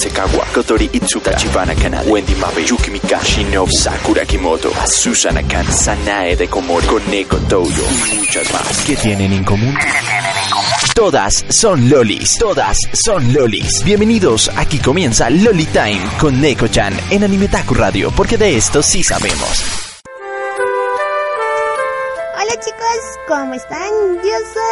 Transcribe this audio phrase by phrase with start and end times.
[0.00, 5.66] Ado Hasekawa, Kotori Itsuka, Chibana Kanade, Wendy Mabe, Yuki Mika, Shinobu, Sakura Kimoto, Susana Kan,
[5.66, 8.84] Sanae de Komori, Koneko Toyo y muchas más.
[8.86, 9.74] ¿Qué tienen en común?
[10.94, 13.84] Todas son lolis, todas son lolis.
[13.84, 19.64] Bienvenidos, aquí comienza Loli Time con Neko-chan en Animetaku Radio, porque de esto sí sabemos.
[22.34, 24.09] Hola chicos, ¿cómo están?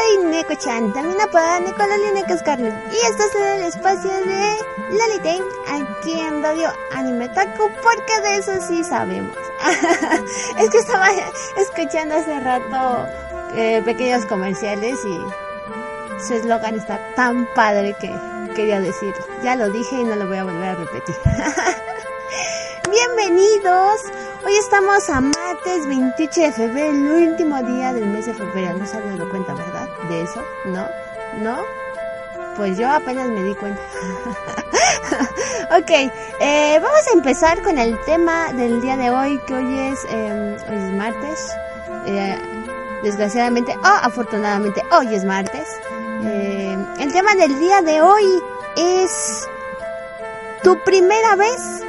[0.08, 2.72] Soy Neko-chan, también apodada Neko Loli Neko Scarlet.
[2.92, 4.56] Y este es el espacio de
[4.90, 9.36] Loli Time aquí en Radio Animetaku, porque de eso sí sabemos.
[10.58, 11.08] es que estaba
[11.56, 13.06] escuchando hace rato
[13.54, 18.14] eh, pequeños comerciales y su eslogan está tan padre que
[18.54, 19.26] quería decirlo.
[19.42, 21.16] Ya lo dije y no lo voy a volver a repetir.
[22.90, 24.02] Bienvenidos.
[24.44, 28.78] Hoy estamos a martes 28 de febrero, el último día del mes de febrero.
[28.78, 29.88] No se han dado cuenta, ¿verdad?
[30.08, 30.86] De eso, ¿no?
[31.40, 31.58] ¿No?
[32.56, 33.80] Pues yo apenas me di cuenta.
[35.76, 35.90] ok,
[36.40, 40.56] eh, vamos a empezar con el tema del día de hoy, que hoy es, eh,
[40.68, 41.52] hoy es martes.
[42.06, 42.38] Eh,
[43.02, 45.68] desgraciadamente, o afortunadamente, hoy es martes.
[46.24, 48.42] Eh, el tema del día de hoy
[48.76, 49.48] es
[50.62, 51.82] tu primera vez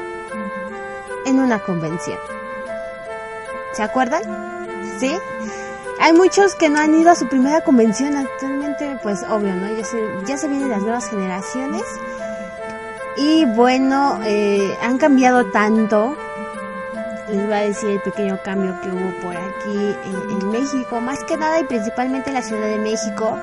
[1.25, 2.17] en una convención.
[3.73, 4.21] ¿Se acuerdan?
[4.99, 5.15] ¿Sí?
[6.01, 9.69] Hay muchos que no han ido a su primera convención actualmente, pues obvio, ¿no?
[9.75, 11.83] Ya se, ya se vienen las nuevas generaciones.
[13.17, 16.15] Y bueno, eh, han cambiado tanto.
[17.29, 19.95] Les voy a decir el pequeño cambio que hubo por aquí
[20.31, 23.37] en, México, más que nada y principalmente en la Ciudad de México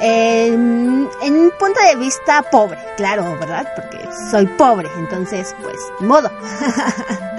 [0.00, 3.66] en, un punto de vista pobre, claro, ¿verdad?
[3.74, 6.30] Porque soy pobre, entonces, pues, modo.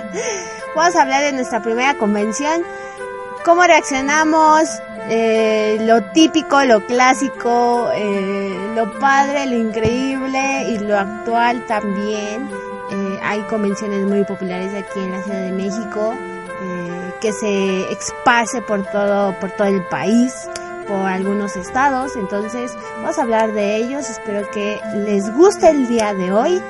[0.76, 2.64] Vamos a hablar de nuestra primera convención,
[3.44, 4.64] cómo reaccionamos,
[5.10, 12.50] eh, lo típico, lo clásico, eh, lo padre, lo increíble y lo actual también.
[12.92, 16.14] Eh, hay convenciones muy populares aquí en la Ciudad de México
[17.22, 20.48] que se esparce por todo, por todo el país
[20.88, 22.16] por algunos estados.
[22.16, 24.10] Entonces, vamos a hablar de ellos.
[24.10, 26.62] Espero que les guste el día de hoy.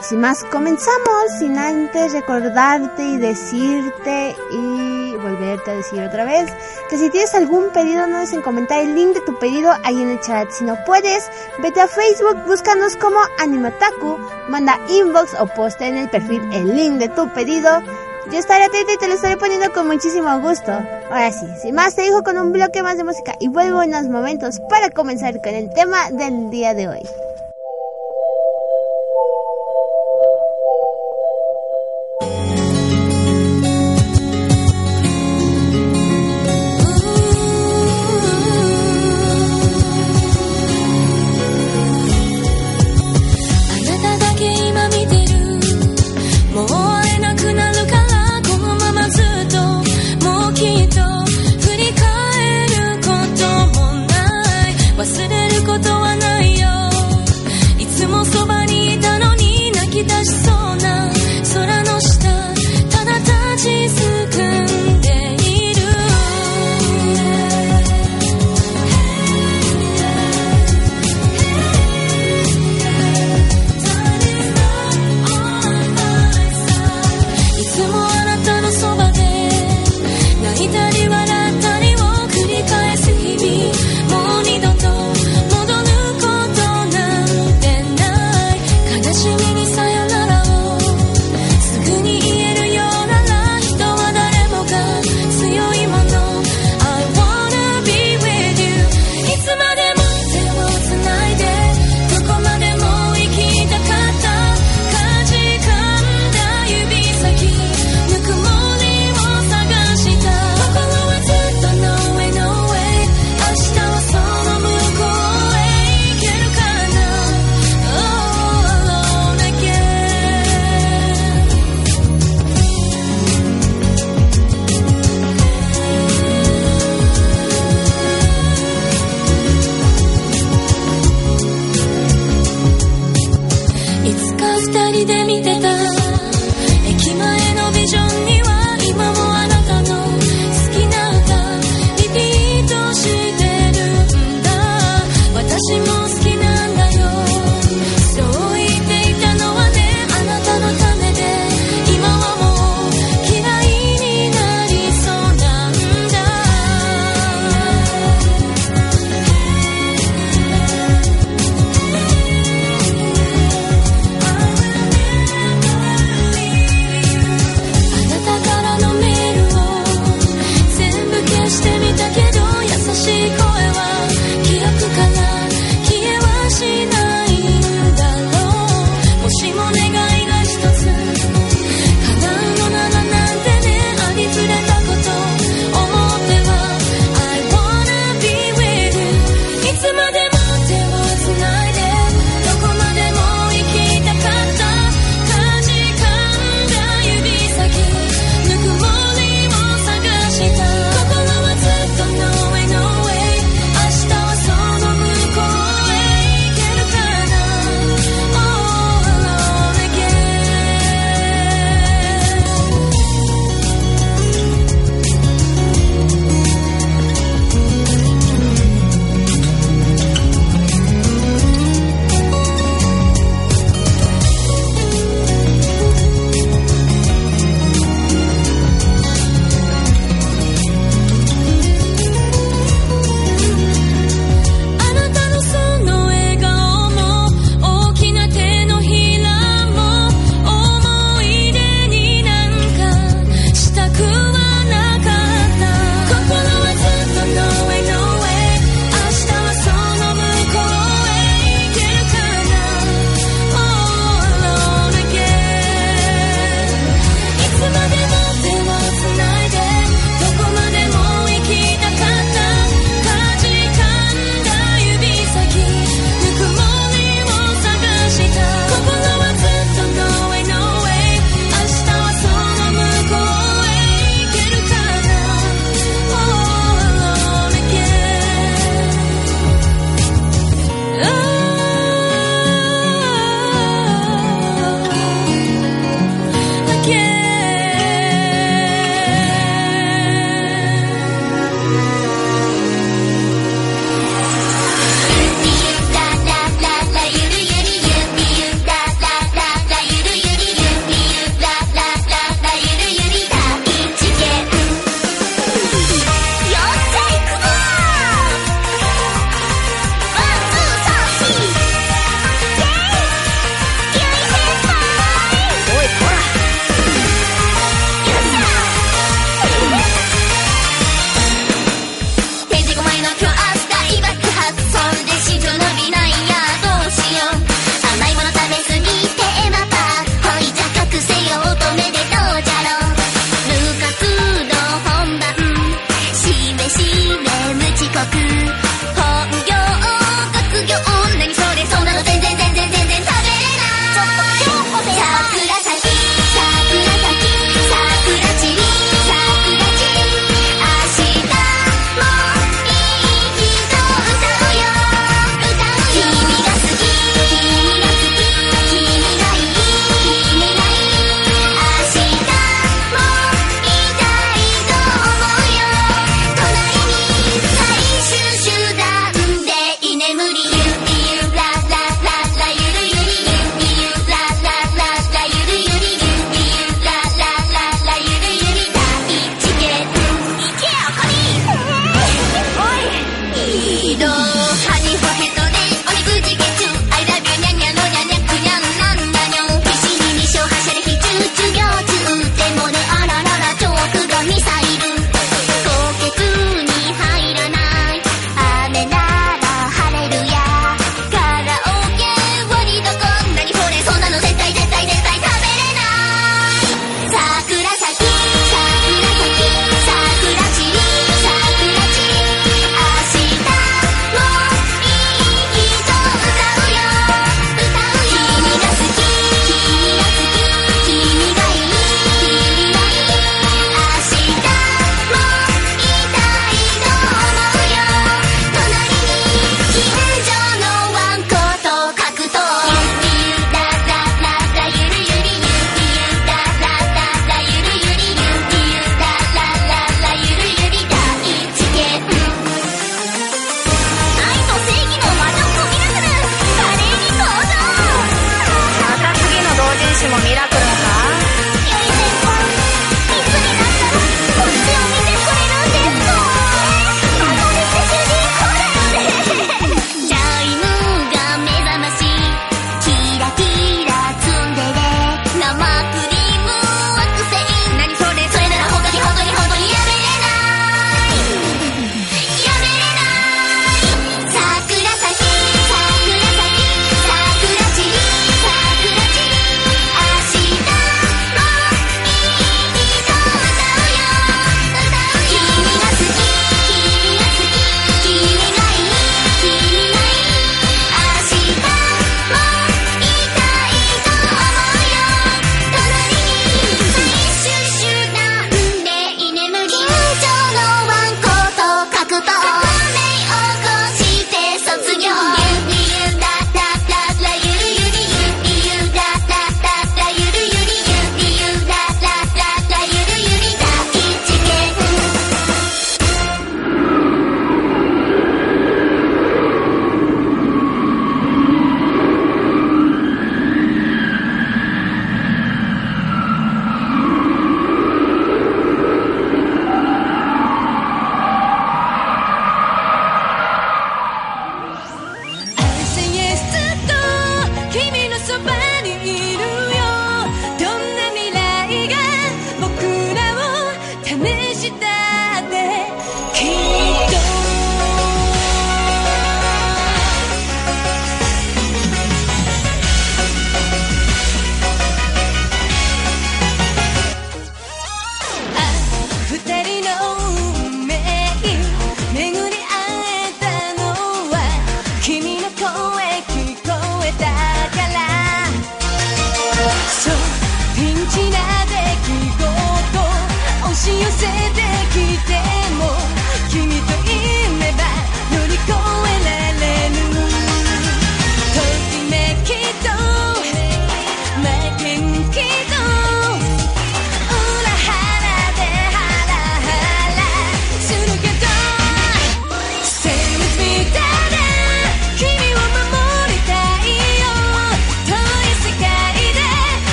[0.00, 6.50] Sin más, comenzamos sin antes recordarte y decirte y volverte a decir otra vez
[6.88, 10.00] que si tienes algún pedido no dejes en comentar el link de tu pedido ahí
[10.00, 10.50] en el chat.
[10.50, 11.30] Si no puedes,
[11.62, 14.18] vete a Facebook, búscanos como Animataku,
[14.48, 17.82] manda inbox o poste en el perfil el link de tu pedido
[18.30, 20.70] yo estaré atenta y te lo estaré poniendo con muchísimo gusto.
[20.70, 23.88] Ahora sí, sin más te dejo con un bloque más de música y vuelvo en
[23.88, 27.39] unos momentos para comenzar con el tema del día de hoy.「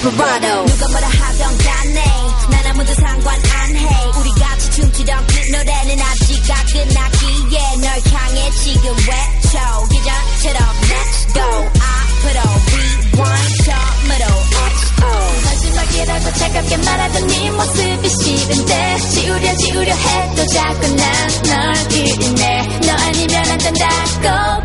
[0.00, 2.04] desperado 누가뭐라 하던 간에
[2.50, 3.84] 난 아무도 상관 안해
[4.18, 9.58] 우리 같이 춤추던 그 노래는 아직 안 끝났기에 널 향해 지금 외쳐
[9.90, 12.40] 기자처럼 Let's go 앞으로
[12.72, 14.24] rewind 처음으로
[14.70, 15.04] X.O
[15.44, 23.58] 마지막이라고 차갑게 말하던 네 모습이 싫은데 지우려 지우려 해도 자꾸 난널 잃네 너 아니면 안
[23.58, 24.59] 된다고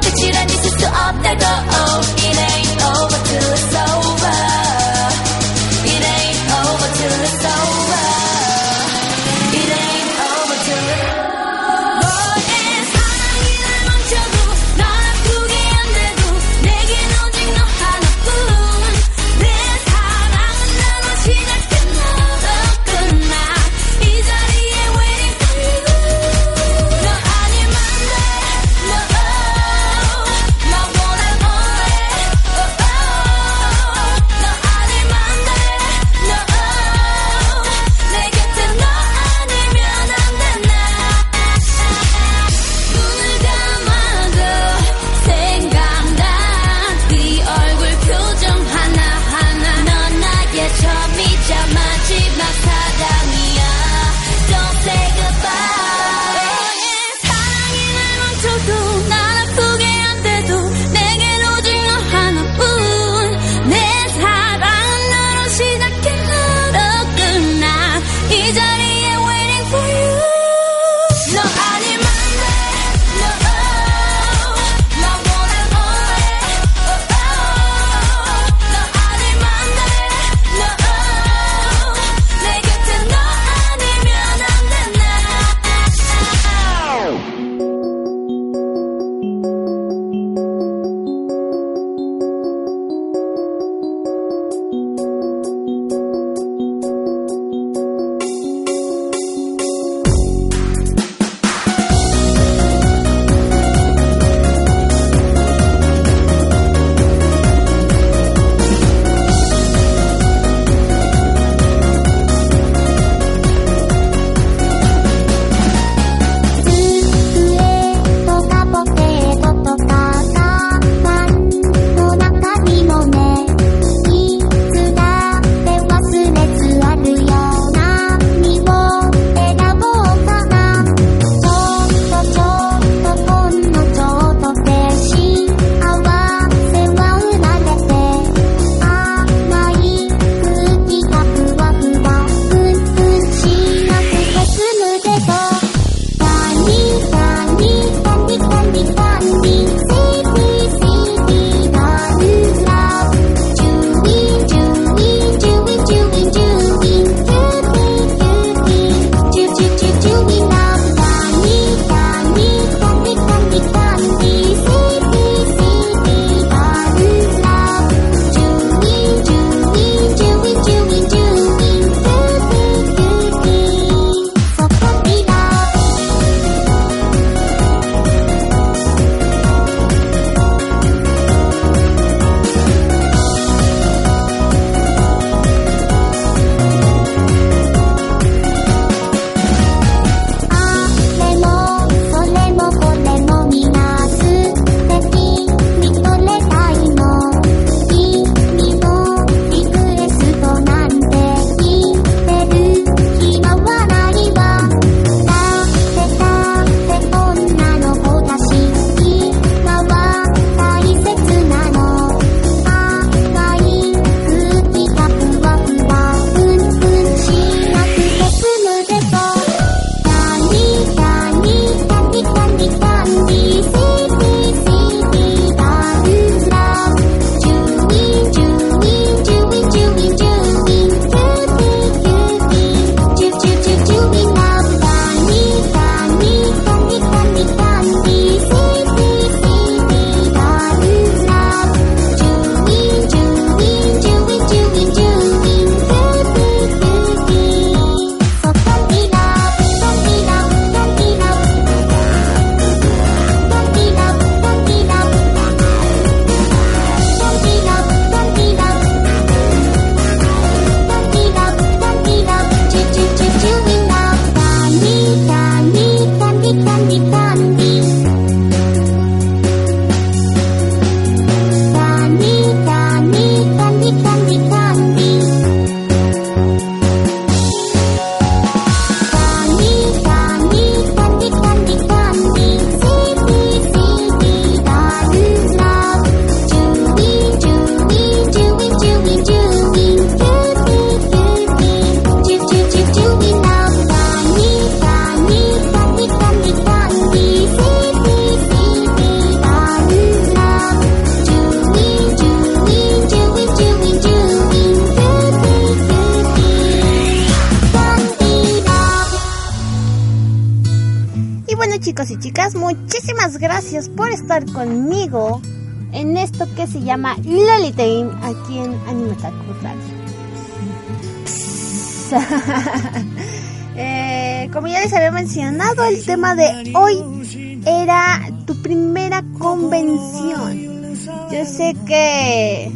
[323.77, 330.95] Eh, como ya les había mencionado, el tema de hoy era tu primera convención.
[331.29, 332.71] Yo sé que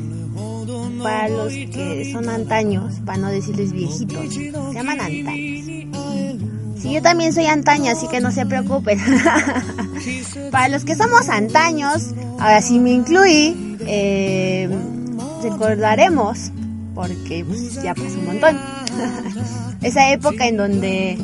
[1.01, 5.65] para los que son antaños, para no decirles viejitos, se llaman antaños.
[6.79, 8.99] Sí, yo también soy antaño, así que no se preocupen.
[10.51, 14.69] para los que somos antaños, ahora sí me incluí, eh,
[15.43, 16.51] recordaremos,
[16.95, 18.57] porque pues, ya pasó un montón,
[19.81, 21.17] esa época en donde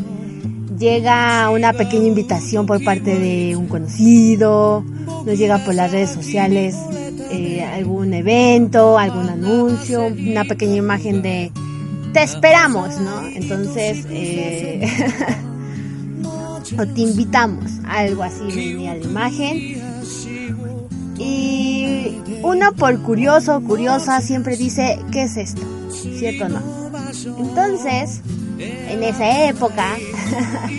[0.78, 4.84] llega una pequeña invitación por parte de un conocido,
[5.26, 6.76] nos llega por las redes sociales
[7.32, 11.52] eh, algún evento, algún anuncio, una pequeña imagen de
[12.14, 13.28] te esperamos, ¿no?
[13.28, 14.88] Entonces, eh,
[16.80, 19.82] o te invitamos, algo así venía la imagen.
[21.18, 25.62] Y uno por curioso, curiosa, siempre dice, ¿qué es esto?
[25.92, 26.85] ¿Cierto o no?
[27.26, 28.22] Entonces,
[28.60, 29.98] en esa época,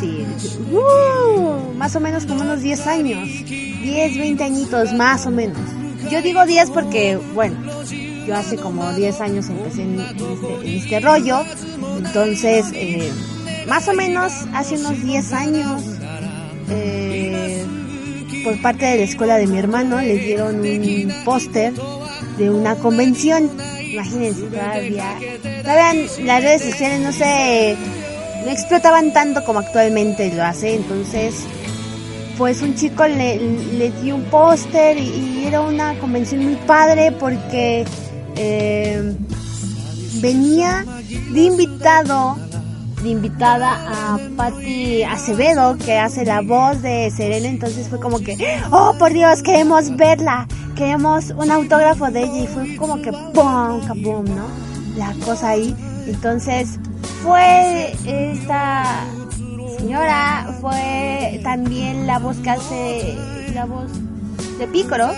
[0.00, 0.24] sí,
[0.72, 5.58] uh, más o menos como unos 10 años, 10, 20 añitos, más o menos.
[6.10, 7.56] Yo digo 10 porque, bueno,
[8.26, 11.40] yo hace como 10 años empecé en, este, en este, rollo,
[11.98, 13.10] entonces, eh,
[13.68, 15.82] más o menos hace unos 10 años,
[16.70, 17.64] eh,
[18.44, 21.72] por parte de la escuela de mi hermano, le dieron un póster
[22.38, 23.50] de una convención.
[23.96, 25.18] Imagínense, todavía,
[25.62, 27.76] todavía las redes sociales no se,
[28.44, 31.46] no explotaban tanto como actualmente lo hace, entonces
[32.36, 37.86] pues un chico le, le dio un póster y, era una convención muy padre porque
[38.36, 39.14] eh,
[40.20, 40.84] venía
[41.30, 42.36] de invitado,
[43.02, 48.36] de invitada a Patti Acevedo que hace la voz de Serena, entonces fue como que,
[48.70, 53.80] oh por Dios, queremos verla, queremos un autógrafo de ella y fue como que ¡pum!
[53.86, 54.24] ¡Kabum!
[54.24, 54.46] ¿no?
[54.96, 55.74] La cosa ahí.
[56.06, 56.78] Entonces
[57.22, 58.84] fue esta
[59.78, 63.18] señora, fue también la voz que hace
[63.54, 63.90] la voz
[64.58, 65.10] de Pícoro.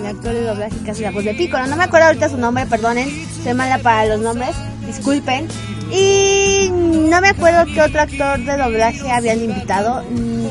[0.00, 1.66] El actor de doblaje que hace la voz de Pícoro.
[1.66, 3.08] No me acuerdo ahorita su nombre, perdonen.
[3.42, 4.54] Soy mala para los nombres.
[4.86, 5.46] Disculpen.
[5.92, 10.02] Y no me acuerdo qué otro actor de doblaje habían invitado.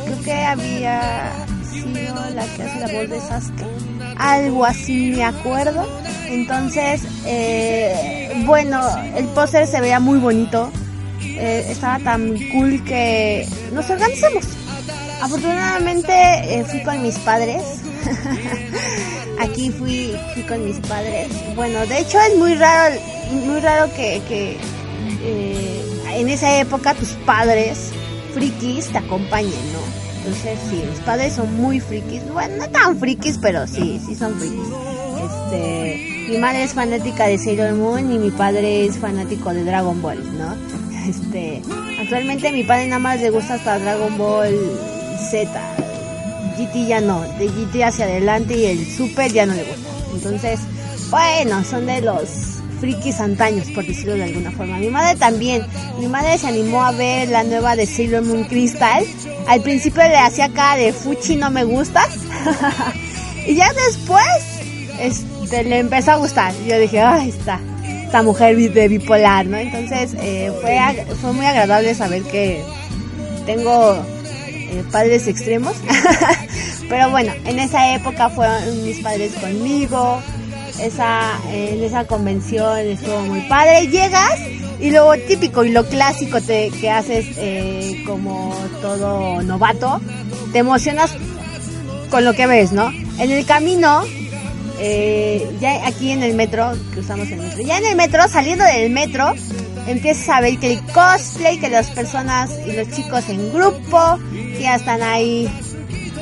[0.05, 1.31] Creo que había
[1.71, 3.65] sido la que hace la voz de Sasuke.
[4.17, 5.87] Algo así me acuerdo.
[6.27, 8.81] Entonces, eh, bueno,
[9.15, 10.71] el póster se veía muy bonito.
[11.23, 14.45] Eh, estaba tan cool que nos organizamos.
[15.21, 17.63] Afortunadamente eh, fui con mis padres.
[19.39, 21.29] Aquí fui, fui con mis padres.
[21.55, 22.95] Bueno, de hecho es muy raro,
[23.31, 24.21] muy raro que
[25.23, 25.81] eh,
[26.15, 27.91] en esa época tus padres
[28.33, 30.01] frikis te acompañen, ¿no?
[30.17, 32.21] Entonces sí, mis padres son muy frikis.
[32.31, 34.67] Bueno, no tan frikis, pero sí, sí son frikis.
[35.23, 40.01] Este, mi madre es fanática de Sailor Moon y mi padre es fanático de Dragon
[40.01, 40.55] Ball, ¿no?
[41.01, 41.63] Este,
[41.99, 44.55] actualmente mi padre nada más le gusta hasta Dragon Ball
[45.31, 45.49] Z.
[46.57, 49.89] GT ya no, de GT hacia adelante y el Super ya no le gusta.
[50.13, 50.59] Entonces,
[51.09, 52.50] bueno, son de los
[52.81, 54.77] frikis antaños, por decirlo de alguna forma.
[54.77, 55.65] Mi madre también.
[55.99, 59.05] Mi madre se animó a ver la nueva de Sailor Moon Crystal.
[59.47, 62.05] Al principio le hacía cara de Fuchi no me gusta.
[63.47, 64.25] y ya después
[64.99, 66.53] este, le empezó a gustar.
[66.67, 67.59] Yo dije, ay, está
[68.11, 69.55] esta mujer de bipolar, ¿no?
[69.55, 72.61] Entonces eh, fue, fue muy agradable saber que
[73.45, 74.03] tengo
[74.43, 75.77] eh, padres extremos.
[76.89, 80.21] Pero bueno, en esa época fueron mis padres conmigo.
[80.81, 83.87] Esa, en esa convención estuvo muy padre.
[83.87, 84.39] Llegas
[84.79, 90.01] y lo típico y lo clásico te, que haces eh, como todo novato,
[90.51, 91.11] te emocionas
[92.09, 92.89] con lo que ves, ¿no?
[93.19, 94.03] En el camino
[94.79, 98.65] eh, ya aquí en el metro, que usamos el metro, ya en el metro, saliendo
[98.65, 99.35] del metro,
[99.85, 104.61] empiezas a ver que el cosplay, que las personas y los chicos en grupo, que
[104.61, 105.47] ya están ahí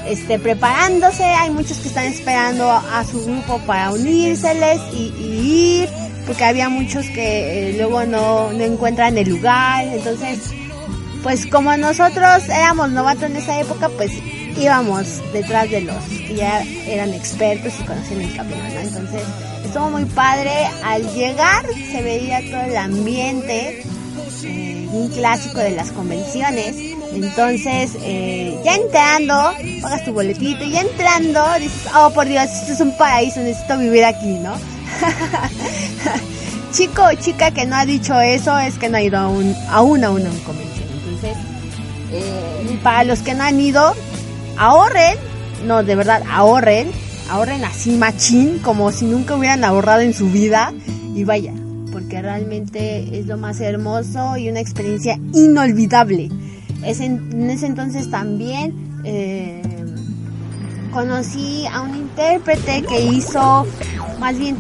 [0.10, 5.89] este, preparándose, hay muchos que están esperando a su grupo para unírseles y, ir,
[6.26, 10.39] porque había muchos que eh, luego no, no encuentran el lugar, entonces,
[11.24, 14.12] pues como nosotros éramos novatos en esa época, pues
[14.60, 18.80] íbamos detrás de los que ya eran expertos y conocían el camino, ¿no?
[18.80, 19.22] Entonces,
[19.63, 20.52] estuvo muy padre.
[20.84, 23.84] Al llegar se veía todo el ambiente,
[24.43, 26.76] eh, un clásico de las convenciones.
[27.13, 32.82] Entonces, eh, ya entrando, pagas tu boletito ya entrando dices, oh por Dios, esto es
[32.82, 34.54] un paraíso, necesito vivir aquí, ¿no?
[36.72, 40.04] Chico o chica que no ha dicho eso es que no ha ido aún, aún
[40.04, 40.88] a una convención.
[40.93, 41.36] Entonces,
[42.12, 43.93] Eh, para los que no han ido,
[44.58, 45.15] ahorren,
[45.65, 46.91] no, de verdad, ahorren,
[47.30, 50.74] ahorren así machín, como si nunca hubieran ahorrado en su vida
[51.15, 51.54] y vaya,
[51.91, 56.30] porque realmente es lo más hermoso y una experiencia inolvidable.
[56.84, 59.62] Es en, ese entonces también eh,
[60.94, 63.65] conocí a un intérprete que hizo,
[64.20, 64.58] más bien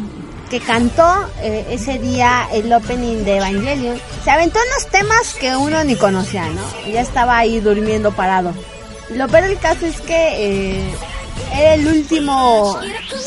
[0.49, 3.97] que cantó eh, ese día el opening de Evangelion.
[4.23, 6.61] Se aventó unos temas que uno ni conocía, ¿no?
[6.91, 8.53] Ya estaba ahí durmiendo parado.
[9.11, 10.91] Lo peor del caso es que eh,
[11.53, 12.79] era el último,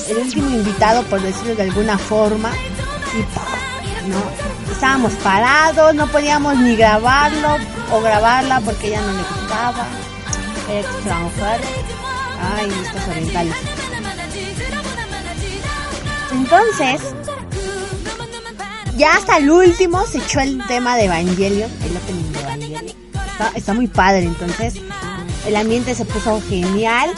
[0.08, 2.52] el último invitado, por decirlo de alguna forma.
[4.08, 4.72] ¿No?
[4.72, 7.56] Estábamos parados, no podíamos ni grabarlo
[7.92, 9.86] o grabarla porque ya no le gustaba.
[10.70, 11.64] Era extranjero.
[12.56, 13.54] Ay, estos orientales.
[16.32, 17.00] Entonces,
[18.96, 21.96] ya hasta el último se echó el tema de Evangelion, el.
[23.32, 24.74] Está, está muy padre, entonces
[25.46, 27.10] el ambiente se puso genial.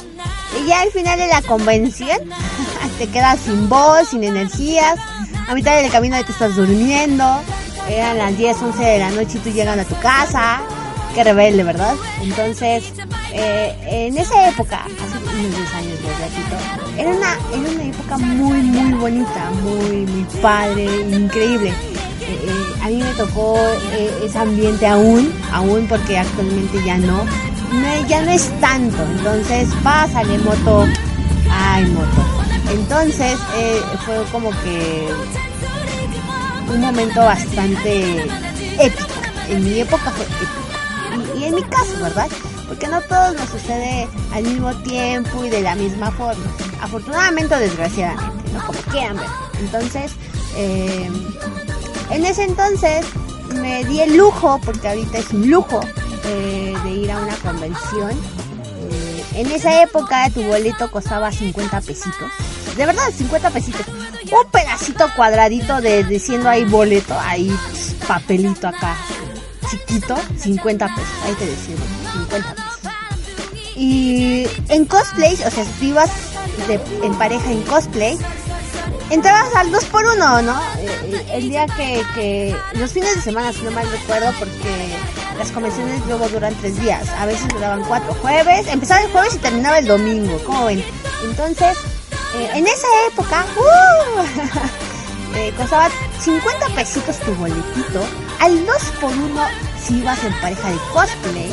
[0.61, 2.19] Y ya al final de la convención
[2.99, 4.99] te quedas sin voz, sin energías.
[5.47, 7.25] A mitad del camino te estás durmiendo.
[7.89, 10.63] Eran las 10, 11 de la noche y tú llegando a tu casa.
[11.15, 11.95] Qué rebelde, ¿verdad?
[12.23, 12.85] Entonces,
[13.33, 18.59] eh, en esa época, hace unos 10 años, repito, era una, era una época muy,
[18.63, 21.69] muy bonita, muy, muy padre, increíble.
[21.69, 23.57] Eh, eh, a mí me tocó
[24.25, 27.25] ese ambiente aún, aún porque actualmente ya no.
[27.25, 29.03] no, ya no es tanto.
[29.19, 30.87] Entonces, pásale moto,
[31.51, 32.24] ay moto.
[32.75, 35.09] Entonces, eh, fue como que
[36.73, 38.27] un momento bastante
[38.81, 39.09] épico.
[39.49, 41.39] En mi época fue épico.
[41.39, 42.27] Y, en mi caso, ¿verdad?
[42.67, 46.43] Porque no todo nos sucede al mismo tiempo y de la misma forma.
[46.81, 48.67] Afortunadamente o desgraciadamente, ¿no?
[48.67, 49.29] Como quieran ver.
[49.61, 50.11] Entonces,
[50.57, 51.09] eh,
[52.11, 53.07] en ese entonces
[53.55, 55.81] me di el lujo, porque ahorita es un lujo,
[56.25, 58.19] eh, de ir a una convención.
[59.35, 62.31] En esa época tu boleto costaba 50 pesitos.
[62.77, 63.87] De verdad, 50 pesitos.
[63.89, 67.55] Un pedacito cuadradito de diciendo ahí boleto, ahí
[68.09, 68.97] papelito acá,
[69.71, 71.11] chiquito, 50 pesos.
[71.25, 71.77] Ahí te decía,
[72.13, 72.75] 50 pesos.
[73.77, 76.11] Y en cosplay, o sea, si ibas
[77.03, 78.19] en pareja en cosplay,
[79.11, 80.61] entrabas al 2 por 1 ¿no?
[80.79, 84.97] Eh, El día que, que, los fines de semana, si no mal recuerdo, porque
[85.39, 89.39] las convenciones luego duran tres días, a veces duraban cuatro jueves, empezaba el jueves y
[89.39, 90.85] terminaba el domingo, ¿cómo ven?
[91.25, 91.77] Entonces,
[92.37, 95.37] eh, en esa época, ¡uh!
[95.37, 95.89] eh, costaba
[96.21, 98.01] 50 pesitos tu boletito,
[98.41, 99.43] al 2 por 1
[99.83, 101.53] si ibas en pareja de cosplay,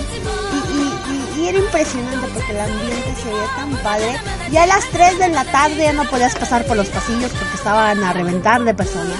[1.37, 4.19] y, era impresionante porque el ambiente se veía tan padre,
[4.51, 7.55] y a las 3 de la tarde ya no podías pasar por los pasillos porque
[7.55, 9.19] estaban a reventar de personas,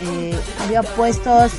[0.00, 1.52] Eh, había puestos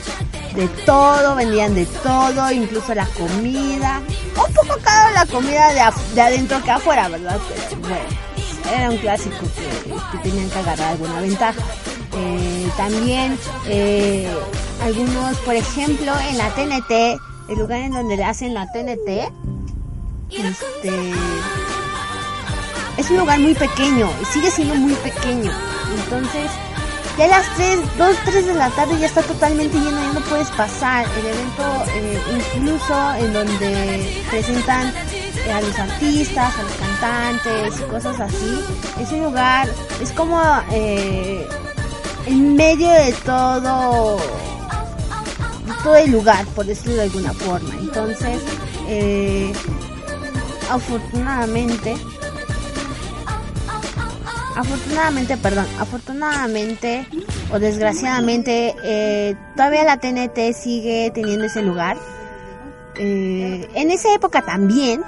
[0.55, 4.01] de todo, vendían de todo, incluso la comida,
[4.47, 7.37] un poco caro la comida de, de adentro que afuera, ¿verdad?
[7.49, 8.28] Pero bueno,
[8.73, 11.61] era un clásico que, tenían que agarrar alguna ventaja.
[12.17, 14.27] Eh, también eh,
[14.83, 19.31] algunos, por ejemplo, en la TNT, el lugar en donde le hacen la TNT,
[20.31, 21.13] este,
[22.97, 25.51] es un lugar muy pequeño, sigue siendo muy pequeño.
[26.03, 26.51] Entonces,
[27.17, 30.49] ya las 3, 2, 3 de la tarde ya está totalmente lleno, ya no puedes
[30.51, 31.05] pasar.
[31.19, 32.21] El evento, eh,
[32.55, 34.93] incluso en donde presentan
[35.51, 38.59] a los artistas, a los cantantes y cosas así,
[39.01, 39.67] ese lugar
[40.01, 41.47] es como eh,
[42.25, 44.19] en medio de todo
[45.83, 47.73] todo el lugar, por decirlo de alguna forma.
[47.79, 48.41] Entonces,
[48.87, 49.51] eh,
[50.69, 51.95] afortunadamente,
[54.55, 57.07] afortunadamente, perdón, afortunadamente
[57.51, 61.97] o desgraciadamente, eh, todavía la TNT sigue teniendo ese lugar.
[63.01, 65.01] En esa época también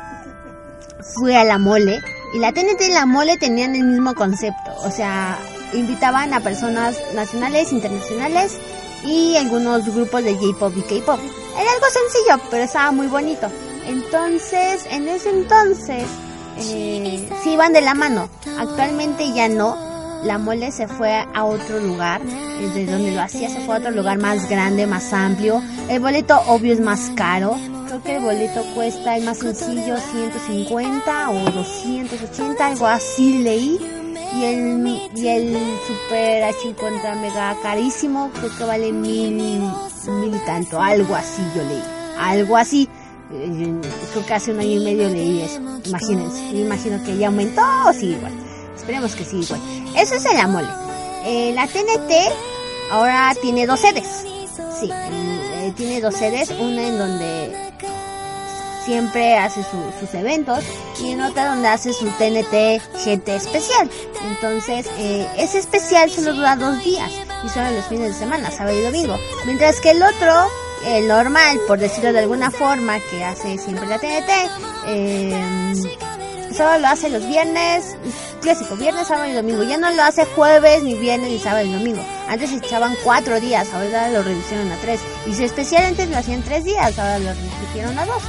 [1.15, 2.01] fui a la mole
[2.33, 5.37] y la TNT y la mole tenían el mismo concepto, o sea,
[5.73, 8.57] invitaban a personas nacionales, internacionales
[9.03, 11.19] y algunos grupos de J-pop y K-pop.
[11.59, 13.47] Era algo sencillo, pero estaba muy bonito.
[13.85, 16.03] Entonces, en ese entonces,
[16.57, 18.29] eh, sí iban de la mano.
[18.59, 19.91] Actualmente ya no.
[20.23, 23.89] La mole se fue a otro lugar, desde donde lo hacía se fue a otro
[23.89, 25.63] lugar más grande, más amplio.
[25.89, 27.57] El boleto obvio es más caro.
[27.91, 33.77] Creo que el boleto cuesta el más sencillo 150 o 280, algo así leí.
[34.33, 34.87] Y el,
[35.27, 41.63] el super H50 mega carísimo, creo que vale mil, mil y tanto, algo así yo
[41.65, 41.83] leí.
[42.17, 42.87] Algo así.
[43.33, 43.81] Eh,
[44.13, 45.59] Creo que hace un año y medio leí eso.
[45.83, 46.39] Imagínense.
[46.53, 48.31] Imagino que ya aumentó o sí igual.
[48.73, 49.59] Esperemos que sí igual.
[49.97, 50.69] Eso es en la mole.
[51.25, 52.33] Eh, la TNT
[52.89, 54.07] ahora tiene dos sedes.
[54.79, 54.89] Sí,
[55.71, 56.49] eh, tiene dos sedes.
[56.51, 57.55] Una en donde
[58.85, 60.63] siempre hace su- sus eventos
[60.99, 63.89] y en otra donde hace su TNT GT especial.
[64.27, 67.11] Entonces, eh, ese especial solo dura dos días
[67.45, 69.17] y solo los fines de semana, sábado y domingo.
[69.45, 70.47] Mientras que el otro,
[70.87, 74.29] el normal, por decirlo de alguna forma, que hace siempre la TNT,
[74.87, 75.73] eh,
[76.53, 77.95] solo lo hace los viernes,
[78.41, 79.63] clásico, viernes, sábado y domingo.
[79.63, 82.03] Ya no lo hace jueves, ni viernes, ni sábado y domingo.
[82.27, 84.99] Antes echaban cuatro días, ahora lo reducieron a tres.
[85.27, 88.23] Y su especial antes lo hacían tres días, ahora lo redujeron a dos.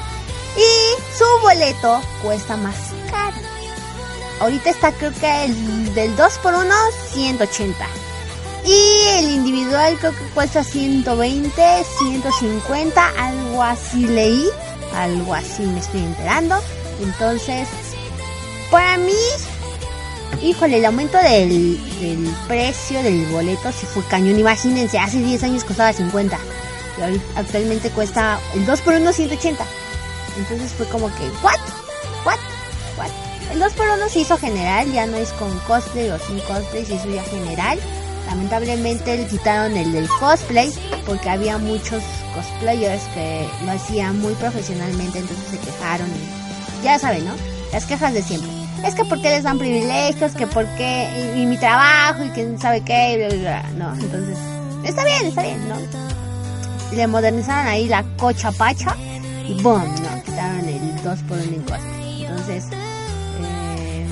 [0.56, 2.76] Y su boleto cuesta más
[3.10, 3.36] caro.
[4.40, 6.74] Ahorita está creo que el del 2 por 1
[7.12, 7.86] 180.
[8.64, 14.48] Y el individual creo que cuesta 120, 150, algo así leí,
[14.94, 16.56] algo así me estoy enterando.
[17.00, 17.68] Entonces,
[18.72, 19.12] para mí,
[20.40, 21.78] híjole, el aumento del,
[22.48, 24.40] precio del boleto sí fue cañón.
[24.40, 26.38] Imagínense, hace 10 años costaba 50
[26.98, 29.64] y actualmente cuesta el 2 por 1 180.
[30.38, 31.60] Entonces fue como que, ¿what?
[32.24, 32.38] ¿what?
[32.96, 33.10] ¿what?
[33.52, 36.86] El 2 por 1 se hizo general, ya no es con cosplay o sin cosplay,
[36.86, 37.78] se hizo ya general.
[38.24, 40.72] Lamentablemente le quitaron el del cosplay
[41.04, 42.02] porque había muchos
[42.34, 46.08] cosplayers que lo hacían muy profesionalmente, entonces se quejaron.
[46.80, 47.34] y ya saben, ¿no?
[47.70, 48.61] Las quejas de siempre.
[48.84, 52.82] Es que porque les dan privilegios, que porque y, y mi trabajo y quién sabe
[52.82, 53.62] qué, y bla, bla, bla.
[53.78, 54.38] no, entonces
[54.84, 55.76] está bien, está bien, ¿no?
[56.92, 58.96] Le modernizaron ahí la cocha pacha
[59.46, 61.64] y boom, no, quitaron el 2 por 1 en.
[62.20, 62.64] Entonces,
[63.40, 64.06] eh,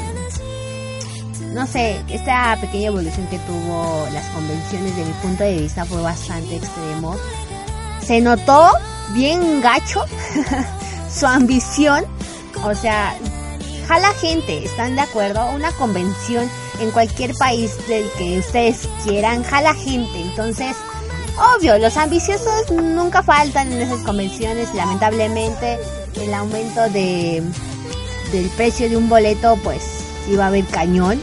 [1.54, 6.00] no sé, esta pequeña evolución que tuvo las convenciones de mi punto de vista fue
[6.02, 7.16] bastante extremo.
[8.02, 8.70] Se notó
[9.14, 10.04] bien gacho
[11.12, 12.04] su ambición,
[12.64, 13.14] o sea,
[13.90, 15.50] jala gente, ¿están de acuerdo?
[15.50, 20.76] Una convención en cualquier país del que ustedes quieran, jala gente, entonces,
[21.56, 25.76] obvio, los ambiciosos nunca faltan en esas convenciones, lamentablemente
[26.20, 27.42] el aumento de
[28.30, 29.82] del precio de un boleto pues
[30.28, 31.20] iba a haber cañón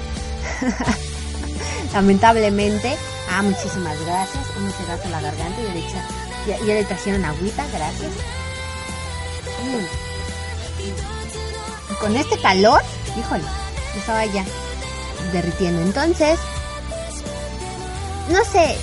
[1.93, 2.97] lamentablemente
[3.31, 6.05] ah muchísimas gracias uno se gasta la garganta y echa-
[6.45, 8.11] ya, ya le trajeron agüita gracias
[9.63, 11.16] Mm.
[11.99, 12.81] Con este calor
[13.17, 13.43] híjole
[13.93, 14.45] yo estaba ya
[15.31, 16.39] derritiendo entonces
[18.29, 18.77] no sé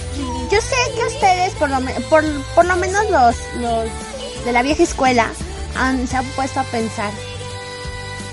[0.51, 3.89] yo sé que ustedes por lo, menos los, los
[4.45, 5.29] de la vieja escuela
[5.77, 7.11] han, se han puesto a pensar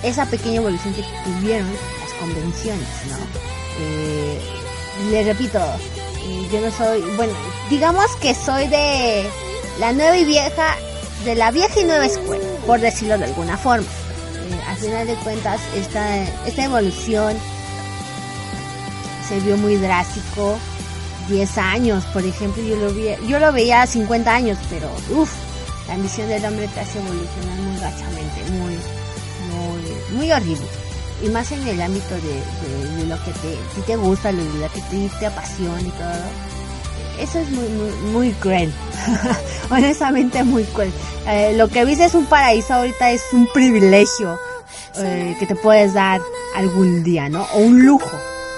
[0.03, 1.67] esa pequeña evolución que tuvieron
[1.99, 3.17] las convenciones, ¿no?
[3.79, 4.39] Eh,
[5.09, 7.33] les repito, eh, yo no soy, bueno,
[7.69, 9.29] digamos que soy de
[9.79, 10.75] la nueva y vieja,
[11.23, 13.87] de la vieja y nueva escuela, por decirlo de alguna forma.
[14.81, 17.37] Al final de cuentas, esta, esta evolución
[19.29, 20.57] se vio muy drástico.
[21.29, 25.29] 10 años, por ejemplo, yo lo, vi, yo lo veía a 50 años, pero uff,
[25.87, 28.73] la ambición del hombre te hace evolucionar muy gachamente, muy,
[29.51, 30.65] muy, muy horrible.
[31.21, 34.41] Y más en el ámbito de, de- lo que te, ti te gusta, lo,
[34.73, 37.19] que te, te apasiona y todo.
[37.19, 38.73] Eso es muy, muy, muy cruel.
[39.69, 40.91] Honestamente muy cruel.
[41.27, 44.39] Eh, lo que viste es un paraíso ahorita es un privilegio
[44.97, 46.19] eh, que te puedes dar
[46.55, 47.43] algún día, ¿no?
[47.53, 48.09] O un lujo.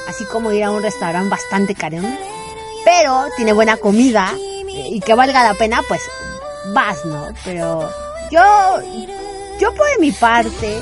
[0.08, 1.98] Así como ir a un restaurante bastante caro.
[2.86, 6.02] Pero tiene buena comida eh, y que valga la pena, pues
[6.74, 7.28] vas, ¿no?
[7.46, 7.90] Pero
[8.32, 8.42] yo,
[9.60, 10.80] yo por mi parte,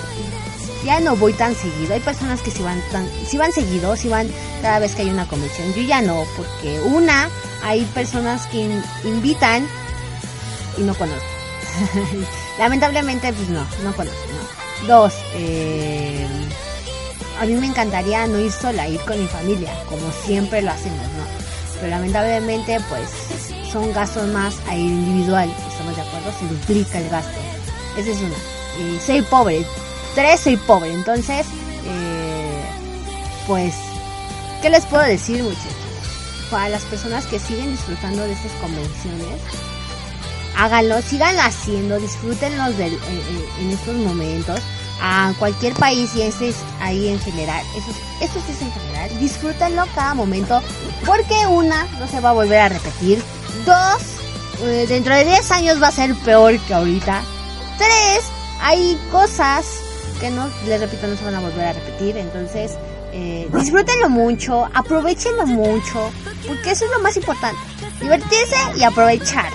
[0.83, 1.93] ya no voy tan seguido.
[1.93, 4.27] Hay personas que si van tan, si van seguido, si van
[4.63, 5.71] cada vez que hay una convención.
[5.75, 7.29] Yo ya no, porque una,
[7.63, 9.67] hay personas que in- invitan
[10.77, 11.21] y no conozco.
[12.57, 14.30] Lamentablemente, pues no, no conozco, ¿no?
[14.87, 16.27] Dos, eh,
[17.39, 20.99] a mí me encantaría no ir sola, ir con mi familia, como siempre lo hacemos,
[20.99, 21.23] ¿no?
[21.79, 23.09] Pero lamentablemente, pues,
[23.71, 26.31] son gastos más a ir individual, ¿estamos de acuerdo?
[26.39, 27.39] Se duplica el gasto.
[27.97, 28.35] Esa es una.
[28.79, 29.65] Y soy pobre.
[30.15, 30.93] Tres, soy pobre.
[30.93, 31.45] Entonces,
[31.85, 32.61] eh,
[33.47, 33.73] pues,
[34.61, 35.73] ¿qué les puedo decir, muchachos?
[36.49, 39.41] Para las personas que siguen disfrutando de estas convenciones,
[40.57, 44.59] háganlo, sigan haciendo, disfrútenlos del- en, en- estos momentos.
[45.03, 48.71] A cualquier país y este es ahí en general, eso, es- esto sí es en
[48.71, 50.61] general, disfrútenlo cada momento,
[51.07, 53.19] porque una, no se va a volver a repetir,
[53.65, 54.01] dos,
[54.61, 57.23] eh, dentro de 10 años va a ser peor que ahorita,
[57.79, 58.25] tres,
[58.61, 59.65] hay cosas
[60.19, 62.73] que no, les repito, no se van a volver a repetir, entonces
[63.11, 66.11] eh, disfrútenlo mucho, aprovechenlo mucho,
[66.47, 67.59] porque eso es lo más importante,
[67.99, 69.49] divertirse y aprovechar.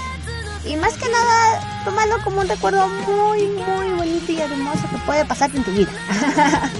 [0.67, 5.25] Y más que nada, tomarlo como un recuerdo muy, muy bonito y hermoso que puede
[5.25, 5.91] pasarte en tu vida.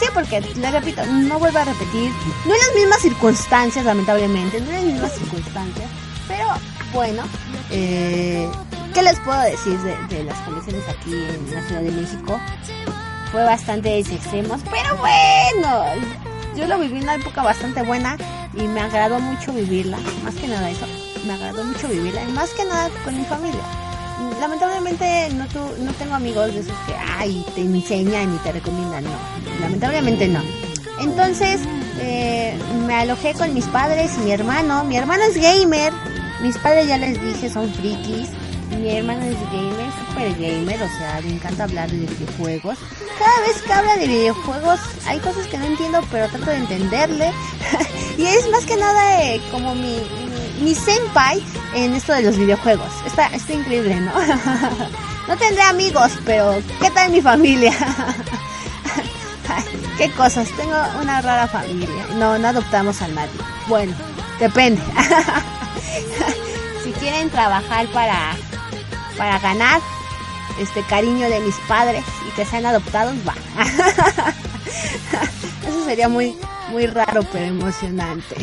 [0.00, 2.10] sí, porque, le repito, no vuelvo a repetir.
[2.46, 5.90] No en las mismas circunstancias, lamentablemente, no en las mismas circunstancias.
[6.26, 6.46] Pero,
[6.92, 7.22] bueno,
[7.70, 8.48] eh,
[8.94, 12.40] ¿qué les puedo decir de, las convenciones aquí en la Ciudad de México?
[13.32, 15.84] Fue bastante extremos, pero bueno,
[16.56, 18.16] yo lo viví en una época bastante buena
[18.54, 20.86] y me agradó mucho vivirla, más que nada eso,
[21.26, 23.62] me agradó mucho vivirla, más que nada con mi familia.
[24.40, 29.04] Lamentablemente no, tu, no tengo amigos de esos que, ay, te enseñan y te recomiendan,
[29.04, 29.10] no,
[29.60, 30.40] lamentablemente no.
[31.00, 31.60] Entonces,
[32.00, 35.92] eh, me alojé con mis padres y mi hermano, mi hermano es gamer,
[36.42, 38.30] mis padres ya les dije son frikis,
[38.78, 42.78] mi hermano es gamer, super gamer, o sea, le encanta hablar de videojuegos.
[43.18, 47.32] Cada vez que habla de videojuegos hay cosas que no entiendo, pero trato de entenderle.
[48.18, 49.98] y es más que nada eh, como mi,
[50.60, 51.42] mi, senpai
[51.74, 52.88] en esto de los videojuegos.
[53.06, 54.12] Está, está increíble, ¿no?
[55.28, 57.72] no tendré amigos, pero ¿qué tal mi familia?
[59.98, 62.06] Qué cosas, tengo una rara familia.
[62.16, 63.30] No, no adoptamos a nadie.
[63.66, 63.94] Bueno,
[64.38, 64.82] depende.
[66.84, 68.36] si quieren trabajar para
[69.16, 69.80] para ganar
[70.60, 73.34] este cariño de mis padres y que sean adoptados, va.
[75.66, 76.36] Eso sería muy,
[76.70, 78.36] muy raro pero emocionante.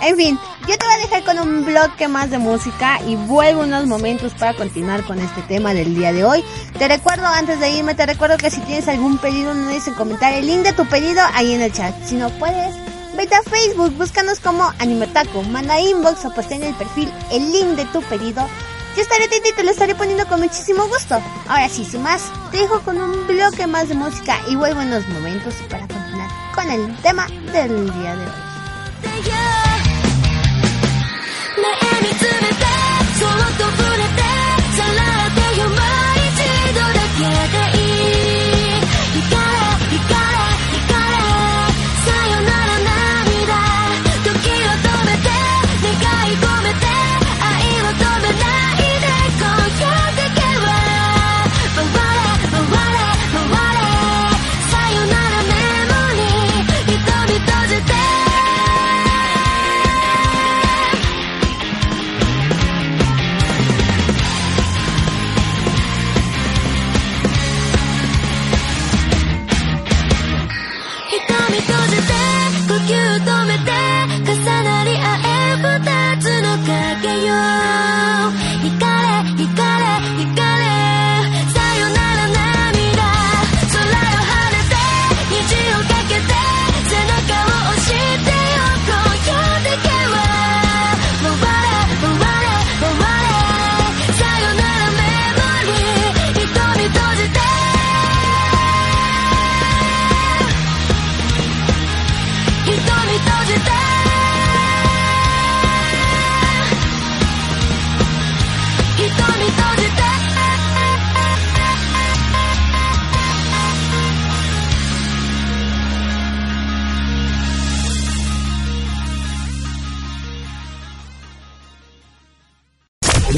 [0.00, 3.62] En fin, yo te voy a dejar con un bloque más de música y vuelvo
[3.62, 6.44] unos momentos para continuar con este tema del día de hoy.
[6.78, 9.94] Te recuerdo, antes de irme, te recuerdo que si tienes algún pedido, no dudes en
[9.94, 11.94] comentar el link de tu pedido ahí en el chat.
[12.04, 12.74] Si no puedes,
[13.16, 17.76] vete a Facebook, búscanos como Animataco, manda inbox o postea en el perfil el link
[17.76, 18.46] de tu pedido
[18.94, 21.18] yo estaré atenta y te lo estaré poniendo con muchísimo gusto.
[21.48, 24.88] Ahora sí, sin más, te dejo con un bloque más de música y vuelvo en
[24.88, 28.51] unos momentos para continuar con el tema del día de hoy.
[31.57, 31.63] 目
[32.01, 32.50] 見つめてそっ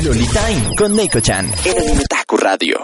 [0.03, 2.83] Lolita Time con Neko-chan en Animetaku Radio.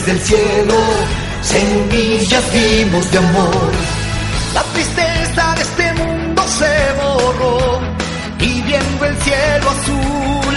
[0.00, 0.76] Desde el cielo
[1.42, 3.72] semillas dimos de amor.
[4.54, 7.80] La tristeza de este mundo se borró
[8.38, 10.54] y viendo el cielo azul,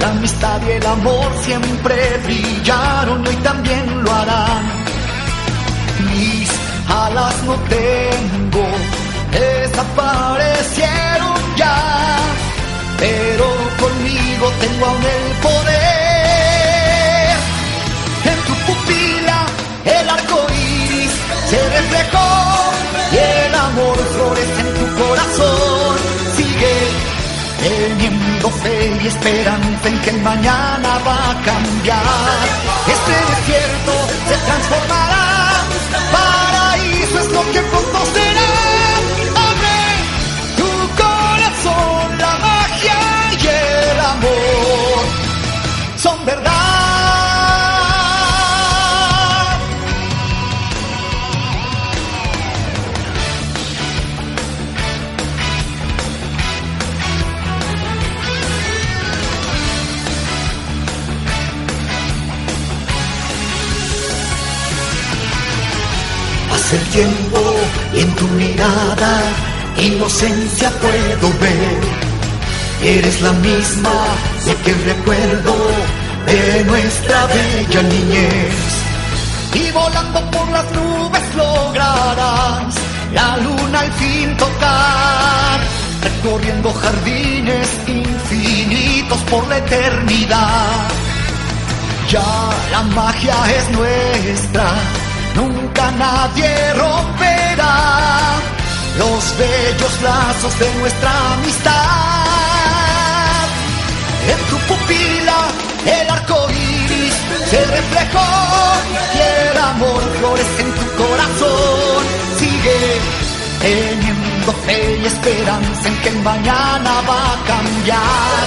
[0.00, 4.64] la amistad y el amor siempre brillaron y también lo harán.
[6.10, 6.50] Mis
[6.88, 8.66] alas no tengo,
[9.32, 12.18] desaparecieron ya,
[12.98, 13.46] pero
[13.80, 16.05] conmigo tengo aún el poder.
[19.86, 21.12] El arco iris
[21.50, 22.28] se reflejó
[23.12, 25.96] y el amor florece en tu corazón.
[26.36, 26.76] Sigue
[27.62, 32.46] teniendo fe y esperanza en que el mañana va a cambiar.
[32.94, 33.92] Este desierto
[34.28, 35.24] se transformará,
[36.12, 38.50] paraíso es lo que pronto será.
[39.48, 39.78] Abre
[40.58, 40.70] tu
[41.02, 42.98] corazón, la magia
[43.40, 44.55] y el amor
[66.98, 69.22] en tu mirada
[69.76, 71.80] inocencia puedo ver.
[72.82, 73.92] Eres la misma
[74.46, 75.54] de que recuerdo
[76.26, 78.54] de nuestra bella niñez.
[79.54, 82.74] Y volando por las nubes lograrás
[83.12, 85.60] la luna al fin tocar.
[86.02, 90.88] Recorriendo jardines infinitos por la eternidad.
[92.08, 94.72] Ya la magia es nuestra,
[95.36, 97.76] nunca nadie romperá
[98.98, 101.72] los bellos lazos de nuestra amistad.
[104.32, 105.38] En tu pupila
[105.86, 107.14] el arco iris
[107.50, 108.28] se reflejó
[109.14, 112.02] y el amor florece en tu corazón.
[112.38, 112.80] Sigue
[113.60, 118.42] teniendo fe y esperanza en que mañana va a cambiar.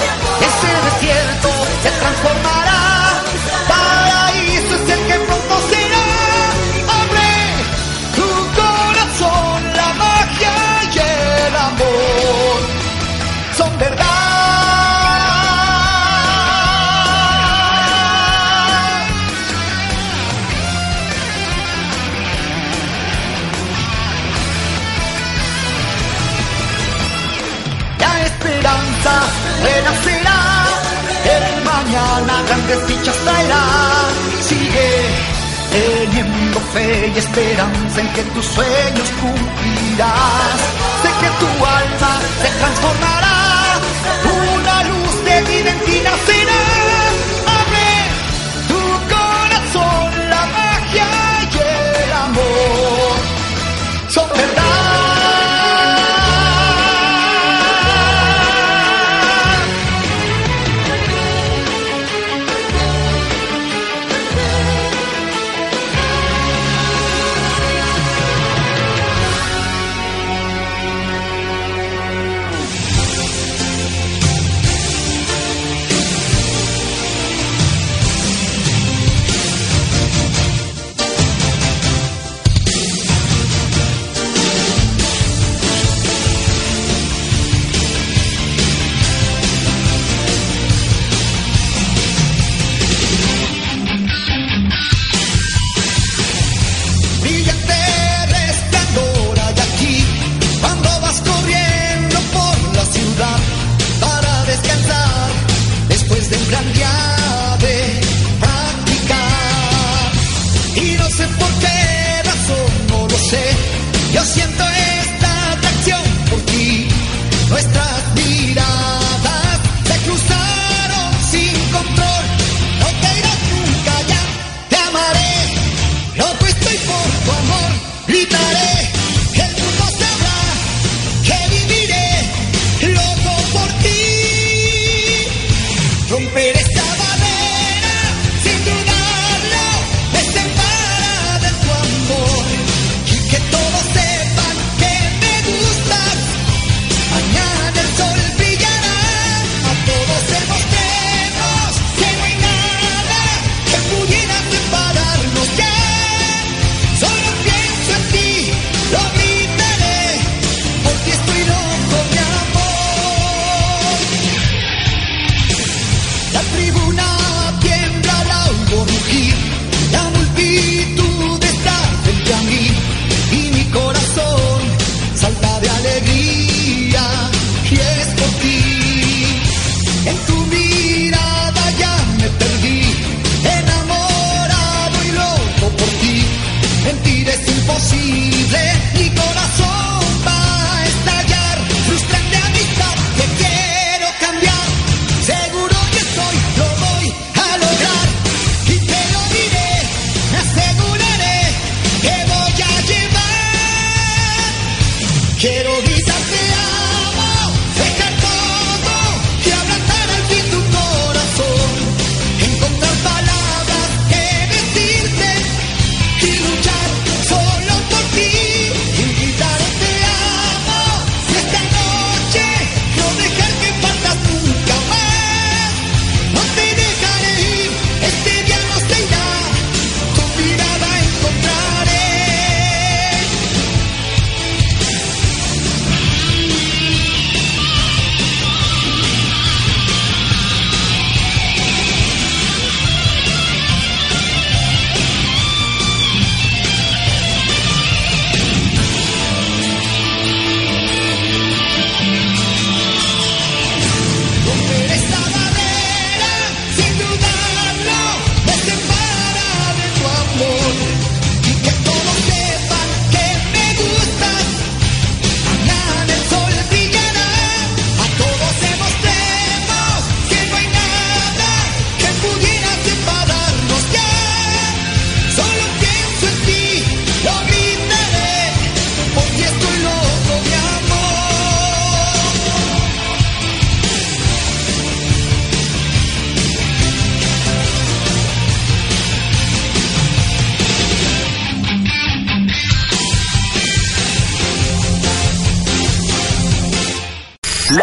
[0.49, 1.49] Ese desierto
[1.83, 2.78] se transformará,
[29.00, 29.22] esperanza
[29.64, 30.39] renacerá,
[31.26, 33.64] el mañana grandes dichas traerá.
[34.41, 34.89] Sigue
[35.72, 40.60] teniendo fe y esperanza en que tus sueños cumplirás.
[41.02, 43.38] Sé que tu alma se transformará,
[44.54, 46.78] una luz de vida en ti nacerá.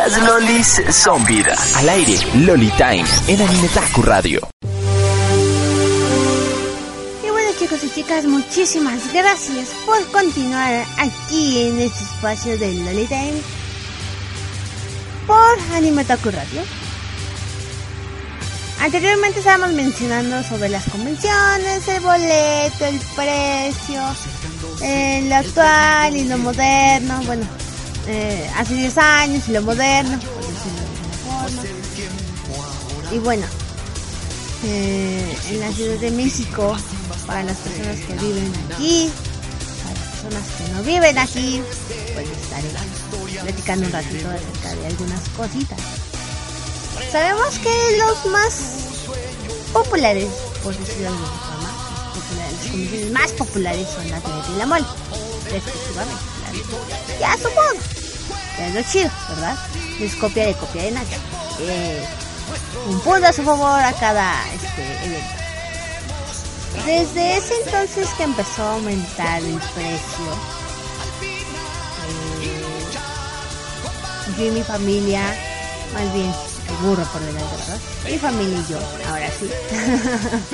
[0.07, 1.53] Las lolis son vida.
[1.75, 4.49] Al aire, Loli Time, en Animetaku Radio.
[7.25, 13.17] Y bueno chicos y chicas, muchísimas gracias por continuar aquí en este espacio de Lolita
[13.17, 13.41] Time
[15.27, 16.63] por Animetaku Radio.
[18.83, 24.03] Anteriormente estábamos mencionando sobre las convenciones, el boleto, el precio,
[24.83, 27.45] eh, lo actual y lo moderno, bueno,
[28.09, 30.19] eh, hace 10 años y lo moderno.
[33.13, 33.47] Y bueno,
[34.65, 36.77] eh, en la Ciudad de México,
[37.27, 39.11] para las personas que viven aquí,
[39.83, 41.63] para las personas que no viven aquí,
[42.15, 42.69] pues estaré
[43.43, 45.79] platicando un ratito acerca de algunas cositas.
[47.13, 48.55] Sabemos que los más
[49.73, 50.29] populares,
[50.63, 51.71] por decirlo de alguna forma,
[52.39, 54.87] las convenciones más populares son la TNT y la MOL.
[57.21, 57.96] Ya supongo,
[58.59, 59.57] es lo chido, ¿verdad?
[60.01, 61.17] Es copia de copia de Nacho.
[61.61, 62.05] Eh,
[62.89, 65.37] un punto a su favor a cada este, evento.
[66.85, 70.33] Desde ese entonces que empezó a aumentar el precio,
[72.43, 72.65] eh,
[74.39, 75.23] yo y mi familia,
[75.95, 76.33] más bien
[76.69, 77.81] el burro por delante, ¿verdad?
[78.05, 78.79] Mi familia y yo,
[79.09, 79.51] ahora sí,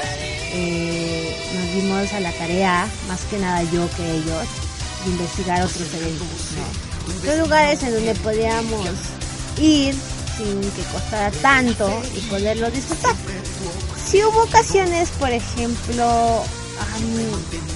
[0.52, 4.46] eh, nos dimos a la tarea, más que nada yo que ellos,
[5.04, 6.91] de investigar otros eventos.
[7.18, 8.88] Otros lugares en donde podíamos
[9.58, 9.94] ir
[10.36, 13.14] sin que costara tanto y poderlo disfrutar.
[14.04, 16.44] Si hubo ocasiones, por ejemplo,
[16.80, 17.74] am,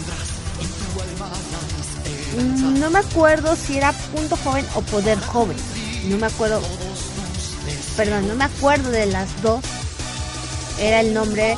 [2.80, 5.56] no me acuerdo si era Punto Joven o Poder Joven.
[6.08, 6.60] No me acuerdo,
[7.96, 9.60] perdón, no me acuerdo de las dos.
[10.78, 11.56] Era el nombre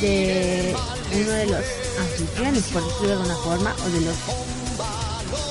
[0.00, 0.76] de
[1.12, 1.64] uno de los
[2.00, 4.16] anfitriones, por decirlo de alguna forma, o de los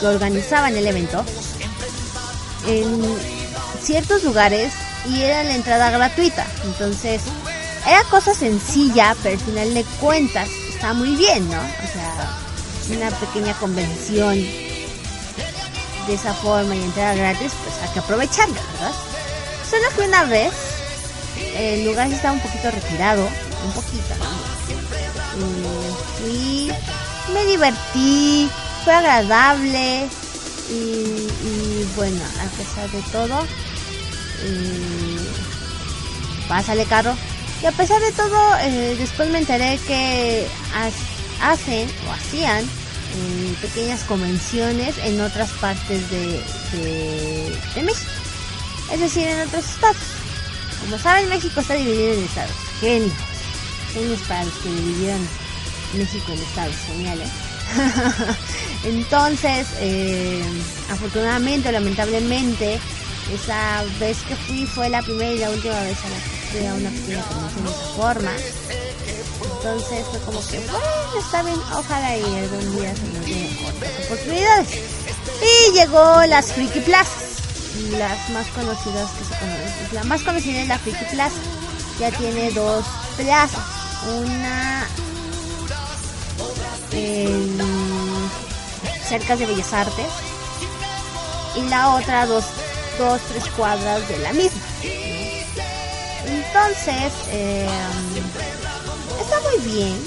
[0.09, 1.23] organizaban el evento.
[2.67, 3.01] En
[3.81, 4.73] ciertos lugares
[5.09, 6.45] y era la entrada gratuita.
[6.65, 7.21] Entonces,
[7.88, 11.59] era cosa sencilla, pero al final de cuentas está muy bien, ¿no?
[11.59, 18.61] O sea, una pequeña convención de esa forma y entrada gratis, pues hay que aprovecharla,
[18.73, 18.91] ¿verdad?
[19.69, 20.53] Solo fui una vez,
[21.55, 23.23] el lugar estaba un poquito retirado,
[23.65, 24.13] un poquito.
[26.27, 26.69] Y
[27.34, 28.49] me divertí,
[28.84, 30.07] fue agradable
[30.69, 33.45] y, bueno, a pesar de todo,
[34.43, 35.19] eh,
[36.47, 37.15] pásale carro.
[37.61, 40.45] Y a pesar de todo, eh, después me enteré que
[40.76, 46.43] ha- hacen o hacían eh, pequeñas convenciones en otras partes de,
[46.73, 48.10] de, de México.
[48.91, 49.97] Es decir, en otros estados.
[50.81, 52.51] Como saben, México está dividido en estados.
[52.81, 53.14] Genios.
[53.93, 55.27] Genios para los que dividieron
[55.93, 56.76] México en estados.
[56.88, 57.30] Genial, ¿eh?
[58.84, 60.43] Entonces, eh,
[60.89, 62.80] afortunadamente o lamentablemente,
[63.34, 66.65] esa vez que fui fue la primera y la última vez a la que fui
[66.65, 68.31] a una pequeña convención de esa forma.
[69.57, 74.05] Entonces fue como que, bueno, está bien, ojalá y algún día se nos den otras
[74.05, 74.68] oportunidades.
[75.41, 77.23] Y llegó las Friki Plazas,
[77.97, 79.88] las más conocidas que se conocen.
[79.93, 81.35] La más conocida es la Friki Plaza.
[81.99, 82.84] Ya tiene dos
[83.15, 83.64] plazas.
[84.05, 84.85] Una
[86.91, 87.57] en
[89.07, 90.07] cerca de Bellas Artes
[91.55, 92.45] y la otra dos,
[92.97, 94.61] dos tres cuadras de la misma.
[96.25, 97.67] Entonces, eh,
[99.21, 99.97] está muy bien.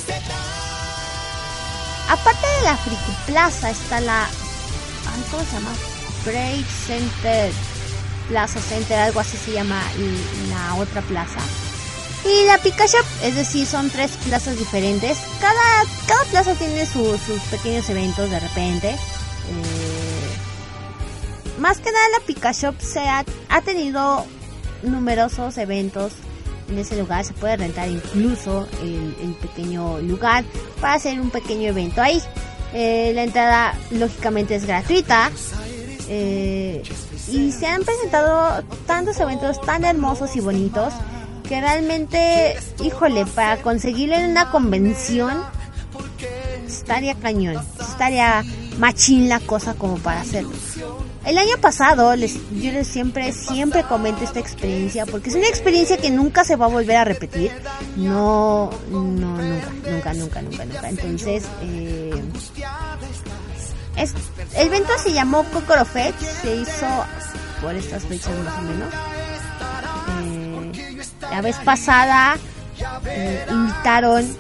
[2.09, 4.27] Aparte de la Friki Plaza está la,
[5.31, 5.70] ¿cómo se llama?
[6.86, 7.52] Center,
[8.28, 11.39] Plaza Center, algo así se llama y- la otra plaza.
[12.24, 15.16] Y la Pika Shop, es decir, son tres plazas diferentes.
[15.40, 18.88] Cada, cada plaza tiene su- sus pequeños eventos de repente.
[18.90, 18.97] Eh,
[21.60, 24.24] más que nada la Pika Shop se ha, ha tenido
[24.82, 26.12] numerosos eventos
[26.68, 27.24] en ese lugar.
[27.24, 30.44] Se puede rentar incluso el, el pequeño lugar
[30.80, 32.20] para hacer un pequeño evento ahí.
[32.74, 35.30] Eh, la entrada lógicamente es gratuita.
[36.09, 36.82] Eh,
[37.30, 40.93] y se han presentado tantos eventos tan hermosos y bonitos
[41.48, 45.43] que realmente, híjole, para conseguirlo en una convención
[46.66, 48.44] estaría cañón, estaría
[48.78, 50.52] machín la cosa como para hacerlo.
[51.24, 55.97] El año pasado, les, yo les siempre, siempre comento esta experiencia porque es una experiencia
[55.97, 57.51] que nunca se va a volver a repetir.
[57.97, 60.89] No, no, nunca, nunca, nunca, nunca, nunca.
[60.89, 62.23] Entonces, eh,
[63.97, 64.14] es,
[64.55, 66.86] el evento se llamó Kokoro Fest, se hizo
[67.60, 69.15] por estas fechas más o menos.
[71.31, 72.36] La vez pasada
[73.07, 74.36] eh, invitaron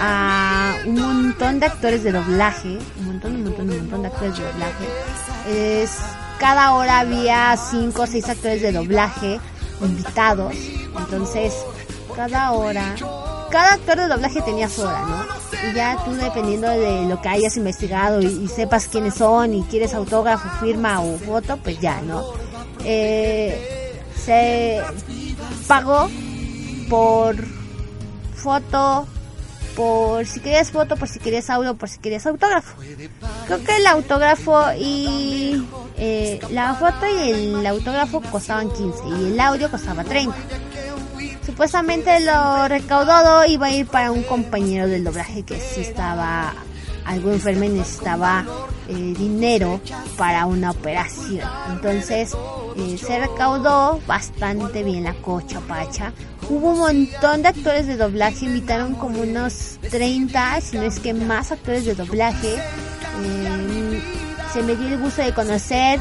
[0.00, 4.38] a un montón de actores de doblaje, un montón, un montón, un montón de actores
[4.38, 4.86] de doblaje.
[5.48, 5.98] Es
[6.38, 9.40] cada hora había cinco o seis actores de doblaje
[9.80, 10.54] invitados.
[10.98, 11.54] Entonces,
[12.14, 12.94] cada hora,
[13.50, 15.68] cada actor de doblaje tenía su hora, ¿no?
[15.70, 19.62] Y ya tú dependiendo de lo que hayas investigado y, y sepas quiénes son y
[19.64, 22.24] quieres autógrafo, firma o foto, pues ya, ¿no?
[22.84, 23.85] Eh,
[24.26, 24.82] se
[25.68, 26.10] pagó
[26.90, 27.36] por
[28.34, 29.06] foto,
[29.76, 32.76] por si querías foto, por si querías audio, por si querías autógrafo.
[33.46, 35.64] Creo que el autógrafo y
[35.96, 40.34] eh, la foto y el autógrafo costaban 15 y el audio costaba 30.
[41.44, 46.52] Supuestamente lo recaudado iba a ir para un compañero del doblaje que sí estaba
[47.06, 48.44] algo enfermo necesitaba
[48.88, 49.80] eh, dinero
[50.16, 51.48] para una operación.
[51.70, 52.34] Entonces
[52.76, 56.12] eh, se recaudó bastante bien la cocha pacha.
[56.48, 61.14] Hubo un montón de actores de doblaje, invitaron como unos 30, si no es que
[61.14, 62.56] más actores de doblaje.
[62.56, 64.02] Eh,
[64.52, 66.00] se me dio el gusto de conocer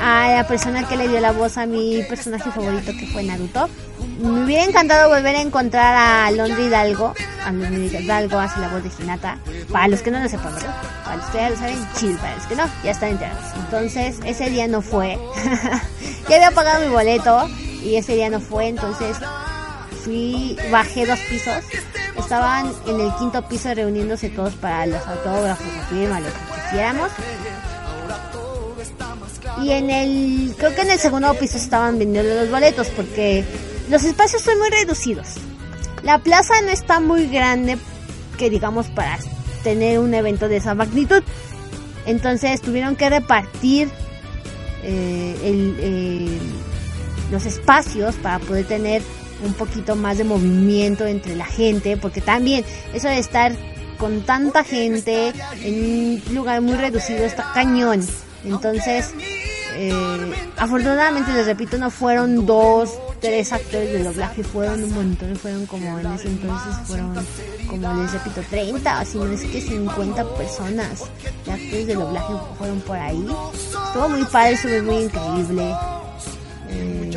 [0.00, 3.68] a la persona que le dio la voz a mi personaje favorito que fue Naruto.
[4.20, 7.14] Me hubiera encantado volver a encontrar a Londra Hidalgo.
[7.52, 9.38] Hidalgo hace la voz de Hinata.
[9.70, 10.74] Para los que no lo sepan, ¿verdad?
[11.04, 12.16] Para los que ya lo saben, chill.
[12.16, 13.44] Para los que no, ya están enterados.
[13.56, 15.18] Entonces, ese día no fue.
[16.28, 17.48] ya había pagado mi boleto
[17.82, 18.68] y ese día no fue.
[18.68, 19.16] Entonces,
[20.04, 21.64] fui, bajé dos pisos.
[22.18, 27.10] Estaban en el quinto piso reuniéndose todos para los autógrafos, firma, lo que quisiéramos.
[29.62, 33.44] Y en el, creo que en el segundo piso estaban vendiendo los boletos porque
[33.88, 35.36] los espacios son muy reducidos.
[36.06, 37.78] La plaza no está muy grande
[38.38, 39.18] que digamos para
[39.64, 41.20] tener un evento de esa magnitud.
[42.06, 43.88] Entonces tuvieron que repartir
[44.84, 46.38] eh, el, eh,
[47.32, 49.02] los espacios para poder tener
[49.44, 52.64] un poquito más de movimiento entre la gente, porque también
[52.94, 53.56] eso de estar
[53.98, 55.32] con tanta gente
[55.64, 58.06] en un lugar muy reducido está cañón.
[58.44, 59.12] Entonces,
[59.74, 59.92] eh,
[60.56, 65.98] afortunadamente, les repito, no fueron dos, tres actores de doblaje, fueron un montón, fueron como
[65.98, 67.14] en ese entonces, fueron
[67.68, 71.04] como les repito, 30, si no es que 50 personas
[71.44, 73.26] de actores de doblaje fueron por ahí.
[73.86, 75.74] Estuvo muy padre, estuvo muy increíble.
[76.68, 77.10] Eh,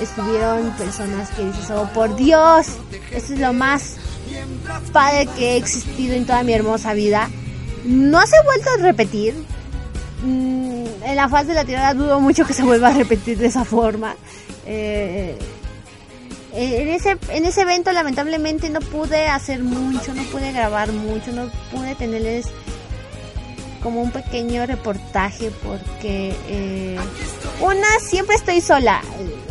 [0.00, 2.66] estuvieron personas que dices, oh por Dios,
[3.12, 3.96] esto es lo más
[4.92, 7.28] padre que he existido en toda mi hermosa vida.
[7.84, 9.34] No se ha vuelto a repetir.
[10.22, 13.46] Mm, en la faz de la tirada dudo mucho que se vuelva a repetir de
[13.46, 14.14] esa forma.
[14.66, 15.36] Eh,
[16.54, 21.50] en ese, en ese evento lamentablemente no pude hacer mucho, no pude grabar mucho, no
[21.70, 22.46] pude tenerles
[23.82, 26.98] como un pequeño reportaje porque eh,
[27.60, 29.00] una siempre estoy sola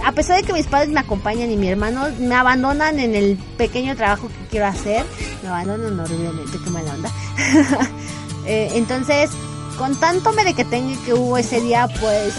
[0.06, 3.38] a pesar de que mis padres me acompañan y mi hermano me abandonan en el
[3.58, 5.06] pequeño trabajo que quiero hacer
[5.44, 7.12] me abandonan horriblemente qué mala onda
[8.48, 9.30] Eh, entonces
[9.82, 10.64] con tanto mere que
[11.06, 12.36] que hubo ese día pues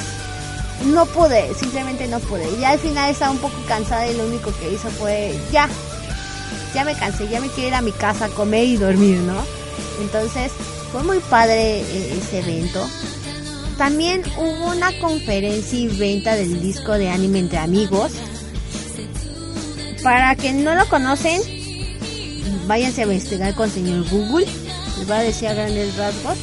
[0.86, 4.26] no pude simplemente no pude y ya al final estaba un poco cansada y lo
[4.26, 5.68] único que hice fue ya
[6.72, 9.42] ya me cansé ya me quiero ir a mi casa a comer y dormir no
[10.00, 10.52] entonces
[10.92, 12.86] fue muy padre eh, ese evento.
[13.78, 18.12] También hubo una conferencia y venta del disco de anime entre amigos.
[20.02, 21.40] Para quien no lo conocen,
[22.66, 24.46] váyanse a investigar con señor Google.
[24.98, 26.36] Les va a decir a grandes rasgos.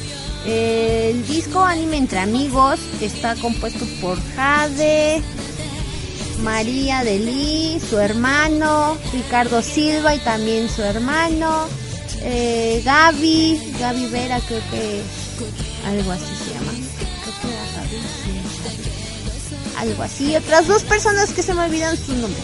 [0.45, 5.22] El disco anime entre amigos está compuesto por Jade,
[6.44, 11.68] María de Lee, su hermano, Ricardo Silva y también su hermano,
[12.22, 15.02] eh, Gaby, Gaby Vera, creo que
[15.86, 16.72] algo así se llama.
[16.72, 17.98] Creo que era Gaby,
[19.78, 20.36] algo así.
[20.36, 22.44] Otras dos personas que se me olvidan sus nombres.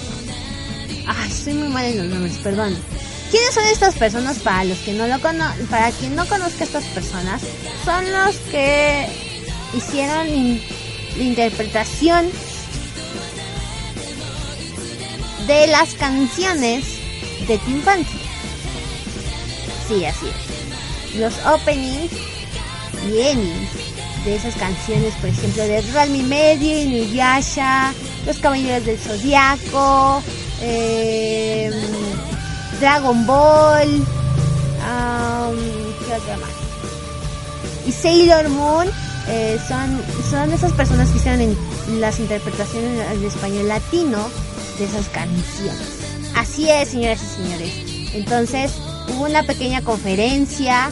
[1.07, 2.75] Ay, soy muy mal en los nombres, perdón.
[3.35, 6.85] ¿Quiénes son estas personas para los que no lo cono para quien no conozca estas
[6.85, 7.41] personas?
[7.83, 9.05] Son los que
[9.73, 10.61] hicieron
[11.17, 12.29] la interpretación
[15.47, 16.85] de las canciones
[17.45, 18.21] de tu infancia.
[19.89, 21.19] Sí, así es.
[21.19, 22.13] Los openings
[23.05, 23.69] y endings
[24.23, 27.93] de esas canciones, por ejemplo, de Realme Medio, Inuyasha,
[28.25, 30.23] Los Caballeros del Zodiaco,
[30.61, 31.69] eh,
[32.79, 34.05] Dragon Ball,
[36.05, 36.49] ¿qué más?
[37.87, 38.87] Y Sailor Moon
[39.27, 44.17] eh, son, son esas personas que hicieron en las interpretaciones en español latino
[44.77, 45.99] de esas canciones.
[46.35, 47.71] Así es, señoras y señores.
[48.13, 48.71] Entonces,
[49.09, 50.89] hubo una pequeña conferencia,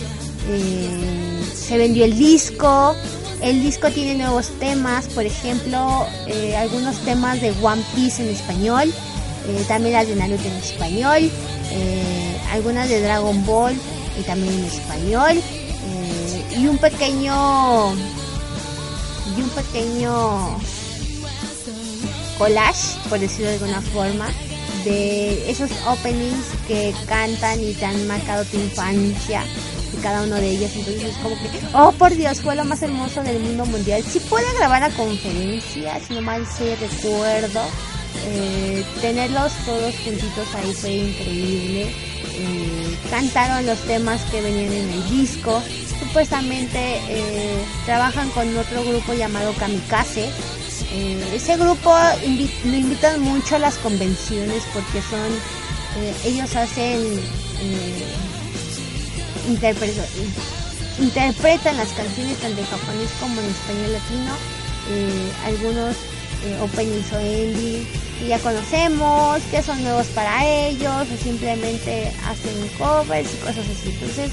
[0.49, 2.95] eh, se vendió el disco,
[3.41, 8.93] el disco tiene nuevos temas, por ejemplo, eh, algunos temas de One Piece en español,
[9.67, 11.29] también las de Naruto en español,
[11.73, 13.75] eh, algunas de Dragon Ball
[14.19, 17.93] y también en español, eh, y un pequeño
[19.35, 20.59] y un pequeño
[22.37, 24.29] collage, por decirlo de alguna forma,
[24.83, 29.43] de esos openings que cantan y te han marcado tu infancia
[29.93, 30.71] de cada uno de ellos.
[30.75, 34.03] Entonces es como que, oh por Dios, fue lo más hermoso del mundo mundial.
[34.03, 37.61] Si puede grabar la conferencia, no mal sé, recuerdo.
[38.25, 41.81] Eh, tenerlos todos juntitos ahí fue increíble.
[42.35, 45.61] Eh, cantaron los temas que venían en el disco.
[45.99, 46.79] Supuestamente
[47.09, 50.29] eh, trabajan con otro grupo llamado Kamikaze.
[51.33, 51.91] Ese grupo
[52.65, 55.31] lo invitan mucho a las convenciones porque son
[56.23, 57.19] ellos hacen
[59.49, 60.05] interpreta-
[60.99, 64.33] interpretan las canciones tanto en japonés como en español latino
[65.45, 65.95] algunos
[66.45, 67.87] eh, openings o endings
[68.23, 73.89] que ya conocemos que son nuevos para ellos o simplemente hacen covers y cosas así
[73.89, 74.31] entonces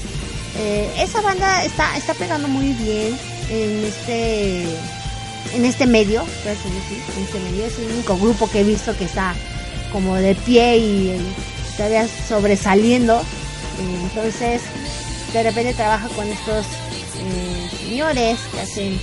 [0.57, 3.17] eh, esa banda está está pegando muy bien
[3.49, 4.65] en este
[5.53, 9.35] en este medio, este medio es el único grupo que he visto que está
[9.91, 11.19] como de pie y eh,
[11.75, 13.17] todavía sobresaliendo.
[13.19, 14.61] Eh, entonces,
[15.33, 18.99] de repente trabaja con estos eh, señores que hacen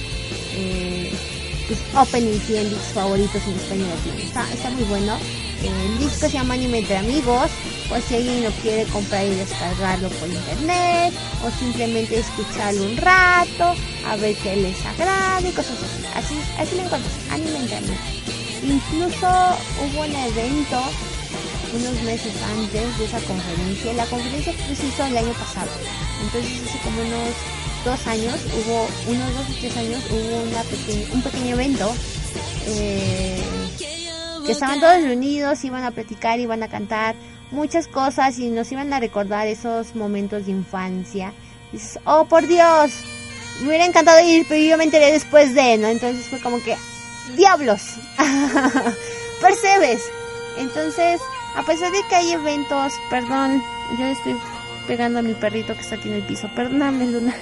[1.69, 3.99] tus openings y endings favoritos en español.
[4.19, 5.17] Está, está muy bueno.
[5.63, 7.51] Eh, el disco se llama Anime entre Amigos,
[7.89, 11.13] por si alguien lo quiere comprar y descargarlo por internet,
[11.45, 13.75] o simplemente escucharlo un rato,
[14.07, 16.07] a ver qué les agrada y cosas así.
[16.15, 17.99] Así, así lo encuentras, Anime entre Amigos.
[18.63, 20.81] Incluso hubo un evento
[21.75, 23.93] unos meses antes de esa conferencia.
[23.93, 25.71] La conferencia se hizo el año pasado.
[26.23, 27.35] Entonces hace como unos
[27.85, 31.95] dos años, hubo, unos dos o tres años, hubo una peque- un pequeño evento
[32.67, 33.43] eh,
[34.45, 37.15] que estaban todos reunidos, iban a platicar, iban a cantar
[37.51, 41.33] muchas cosas y nos iban a recordar esos momentos de infancia.
[41.73, 42.91] Dices, oh por Dios,
[43.61, 45.89] me hubiera encantado ir, pero yo me enteré después de, ¿no?
[45.89, 46.77] Entonces fue como que,
[47.37, 47.81] diablos,
[49.41, 50.03] percebes.
[50.59, 51.21] Entonces,
[51.57, 53.63] a pesar de que hay eventos, perdón,
[53.99, 54.37] yo estoy
[54.89, 57.35] pegando a mi perrito que está aquí en el piso, perdóname Luna.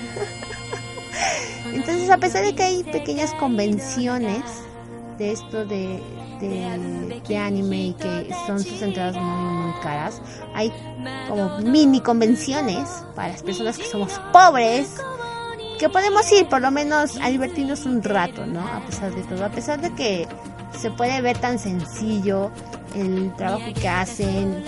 [1.73, 4.43] Entonces, a pesar de que hay pequeñas convenciones
[5.17, 6.03] de esto de,
[6.41, 10.21] de, de anime y que son sus entradas muy, muy caras,
[10.55, 10.73] hay
[11.29, 14.97] como mini convenciones para las personas que somos pobres,
[15.79, 18.61] que podemos ir por lo menos a divertirnos un rato, ¿no?
[18.61, 20.27] A pesar de todo, a pesar de que
[20.77, 22.51] se puede ver tan sencillo
[22.95, 24.65] el trabajo que hacen,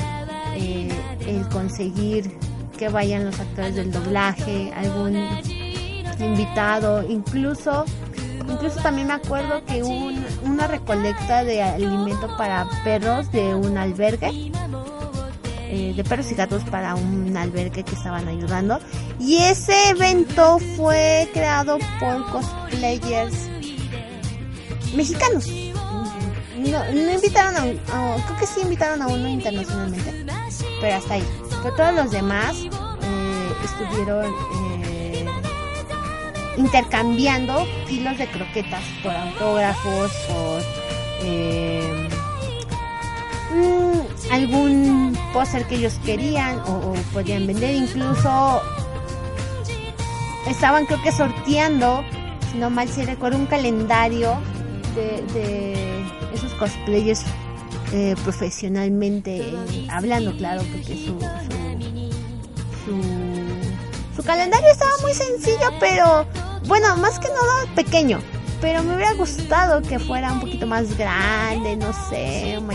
[0.54, 0.88] eh,
[1.26, 2.38] el conseguir
[2.78, 5.16] que vayan los actores del doblaje, algún
[6.20, 7.84] invitado, incluso
[8.50, 13.76] incluso también me acuerdo que hubo un- una recolecta de alimento para perros de un
[13.76, 14.50] albergue
[15.70, 18.80] eh, de perros y gatos para un albergue que estaban ayudando.
[19.20, 23.34] Y ese evento fue creado por cosplayers
[24.96, 25.46] mexicanos.
[26.56, 30.24] No, no invitaron a, un- a- creo que sí invitaron a uno internacionalmente
[30.80, 31.24] pero hasta ahí
[31.62, 34.26] pero todos los demás eh, estuvieron
[34.84, 35.26] eh,
[36.56, 40.62] intercambiando kilos de croquetas por autógrafos por
[41.22, 42.08] eh,
[43.54, 47.74] mm, algún póster que ellos querían o, podían vender.
[47.74, 48.62] Incluso
[50.46, 52.04] estaban creo que sorteando
[52.50, 54.38] si no mal si recuerdo un calendario
[54.94, 56.04] de, de
[56.34, 57.24] esos cosplayers
[57.92, 59.52] eh, profesionalmente
[59.90, 61.86] hablando claro porque su, su,
[62.84, 66.26] su, su calendario estaba muy sencillo pero
[66.66, 68.20] bueno más que nada pequeño.
[68.60, 72.74] Pero me hubiera gustado que fuera un poquito más grande no sé muy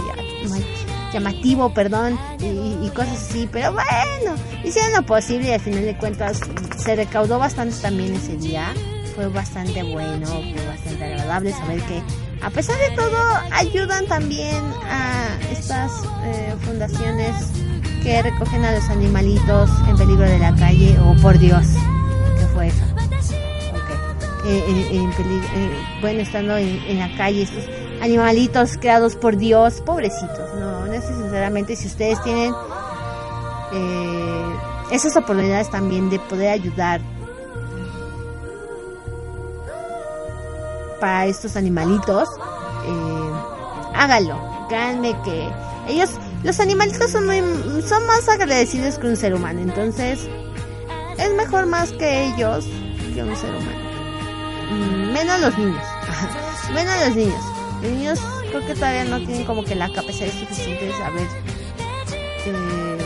[1.12, 5.98] llamativo perdón y, y cosas así pero bueno hicieron lo posible y al final de
[5.98, 6.40] cuentas
[6.78, 8.74] se recaudó bastante también ese día.
[9.14, 12.02] Fue bastante bueno fue bastante agradable saber que
[12.44, 13.18] a pesar de todo
[13.52, 15.92] ayudan también a estas
[16.26, 17.36] eh, fundaciones
[18.04, 21.66] que recogen a los animalitos en peligro de la calle o por Dios
[22.38, 22.84] ¿qué fue eso?
[22.94, 24.46] Ok.
[24.46, 25.72] Eh, peli- eh,
[26.02, 27.64] bueno estando en, en la calle estos
[28.02, 32.54] animalitos creados por Dios pobrecitos no, sinceramente si ustedes tienen
[33.74, 34.56] eh,
[34.92, 37.00] esas oportunidades también de poder ayudar
[41.04, 42.30] para estos animalitos,
[42.86, 43.32] eh,
[43.94, 44.40] hágalo.
[44.70, 45.50] Créanme que
[45.90, 46.12] ellos,
[46.46, 47.42] los animalitos son muy,
[47.86, 49.60] son más agradecidos que un ser humano.
[49.60, 50.30] Entonces,
[51.18, 52.64] es mejor más que ellos
[53.14, 53.84] que un ser humano.
[54.72, 55.84] Mm, Menos los niños.
[56.74, 57.44] Menos los niños.
[57.82, 58.20] Los niños
[58.50, 61.28] creo que todavía no tienen como que la capacidad suficiente de saber
[62.46, 62.98] eh,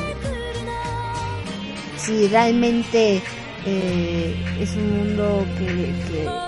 [1.98, 3.24] si realmente
[3.66, 6.48] eh, es un mundo que,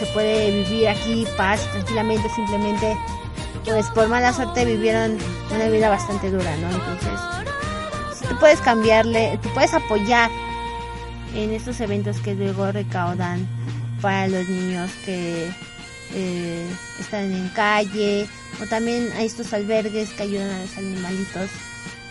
[0.00, 2.96] se puede vivir aquí paz tranquilamente, simplemente
[3.66, 5.18] pues por mala suerte vivieron
[5.54, 6.70] una vida bastante dura, ¿no?
[6.70, 7.20] Entonces,
[8.26, 10.30] tú puedes cambiarle, tú puedes apoyar
[11.34, 13.46] en estos eventos que luego recaudan
[14.00, 15.50] para los niños que
[16.14, 16.66] eh,
[16.98, 18.26] están en calle
[18.62, 21.50] o también a estos albergues que ayudan a los animalitos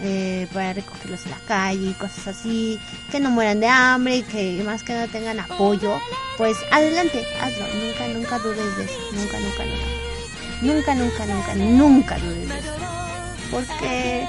[0.01, 2.79] eh, para recogerlos en la calle y cosas así,
[3.11, 5.99] que no mueran de hambre y que más que no tengan apoyo,
[6.37, 9.65] pues adelante, hazlo, nunca, nunca dudes de eso, nunca, nunca,
[10.61, 12.73] nunca, nunca, nunca, nunca, nunca dudes de eso,
[13.51, 14.27] porque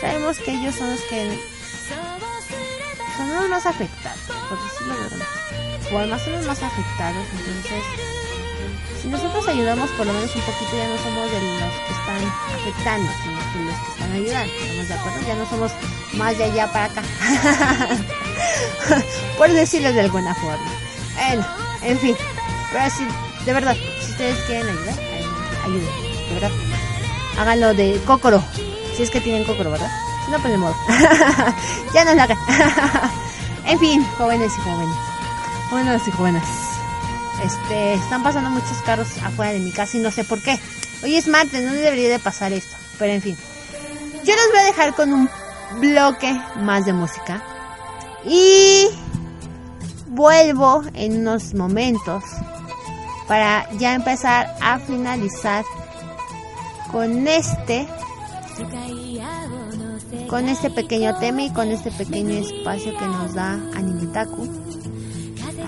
[0.00, 1.38] sabemos que ellos son los que
[3.16, 5.24] son los más afectados, por decirlo de
[5.92, 8.23] o además son los más afectados, entonces
[9.04, 12.24] si nosotros ayudamos por lo menos un poquito ya no somos de los que están
[12.54, 15.20] afectando, sino de los que están ayudando, ¿estamos de acuerdo?
[15.28, 15.72] Ya no somos
[16.14, 17.02] más de allá para acá,
[19.38, 20.64] por decirlo de alguna forma.
[21.16, 21.46] Bueno,
[21.82, 22.16] en fin,
[22.72, 23.06] pero si,
[23.44, 24.98] de verdad, si ustedes quieren ayudar,
[25.64, 25.90] ayuden,
[26.28, 26.50] de verdad.
[27.38, 28.42] Háganlo de cocoro,
[28.96, 29.90] si es que tienen cocoro, ¿verdad?
[30.24, 30.74] Si no, pues de modo.
[31.92, 32.38] ya no lo hagan.
[33.66, 34.96] en fin, jóvenes y jóvenes.
[35.68, 36.73] Jóvenes y jóvenes.
[37.42, 40.58] Este, están pasando muchos carros afuera de mi casa y no sé por qué.
[41.02, 42.76] Hoy es martes, no debería de pasar esto.
[42.98, 43.36] Pero en fin.
[44.24, 45.28] Yo los voy a dejar con un
[45.80, 47.42] bloque más de música.
[48.24, 48.88] Y
[50.08, 52.24] vuelvo en unos momentos
[53.26, 55.64] para ya empezar a finalizar
[56.90, 57.86] con este
[60.28, 64.48] con este pequeño tema y con este pequeño espacio que nos da Animetaku.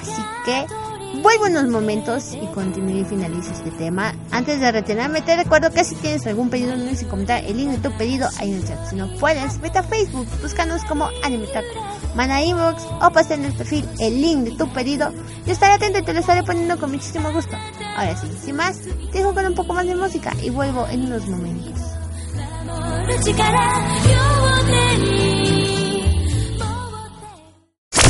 [0.01, 0.67] Así que
[1.23, 4.15] vuelvo en unos momentos y continúo y finalizo este tema.
[4.31, 7.71] Antes de retirarme, te recuerdo que si tienes algún pedido, no olvides comentar el link
[7.71, 8.89] de tu pedido ahí en el chat.
[8.89, 11.67] Si no puedes, vete a Facebook, búscanos como Animetaku.
[12.15, 15.13] Manda inbox o pasa en el perfil el link de tu pedido.
[15.47, 17.57] Yo estaré atento y te lo estaré poniendo con muchísimo gusto.
[17.97, 21.07] Ahora sí, sin más, te dejo con un poco más de música y vuelvo en
[21.07, 21.81] unos momentos.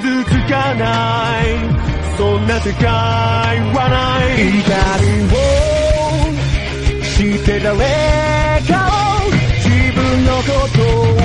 [0.00, 1.46] 傷つかない。
[2.16, 2.84] そんな世界
[3.74, 4.60] はない。
[4.60, 5.44] 怒りを
[7.04, 7.76] して誰
[8.66, 8.72] か
[9.18, 11.19] を自分のことを。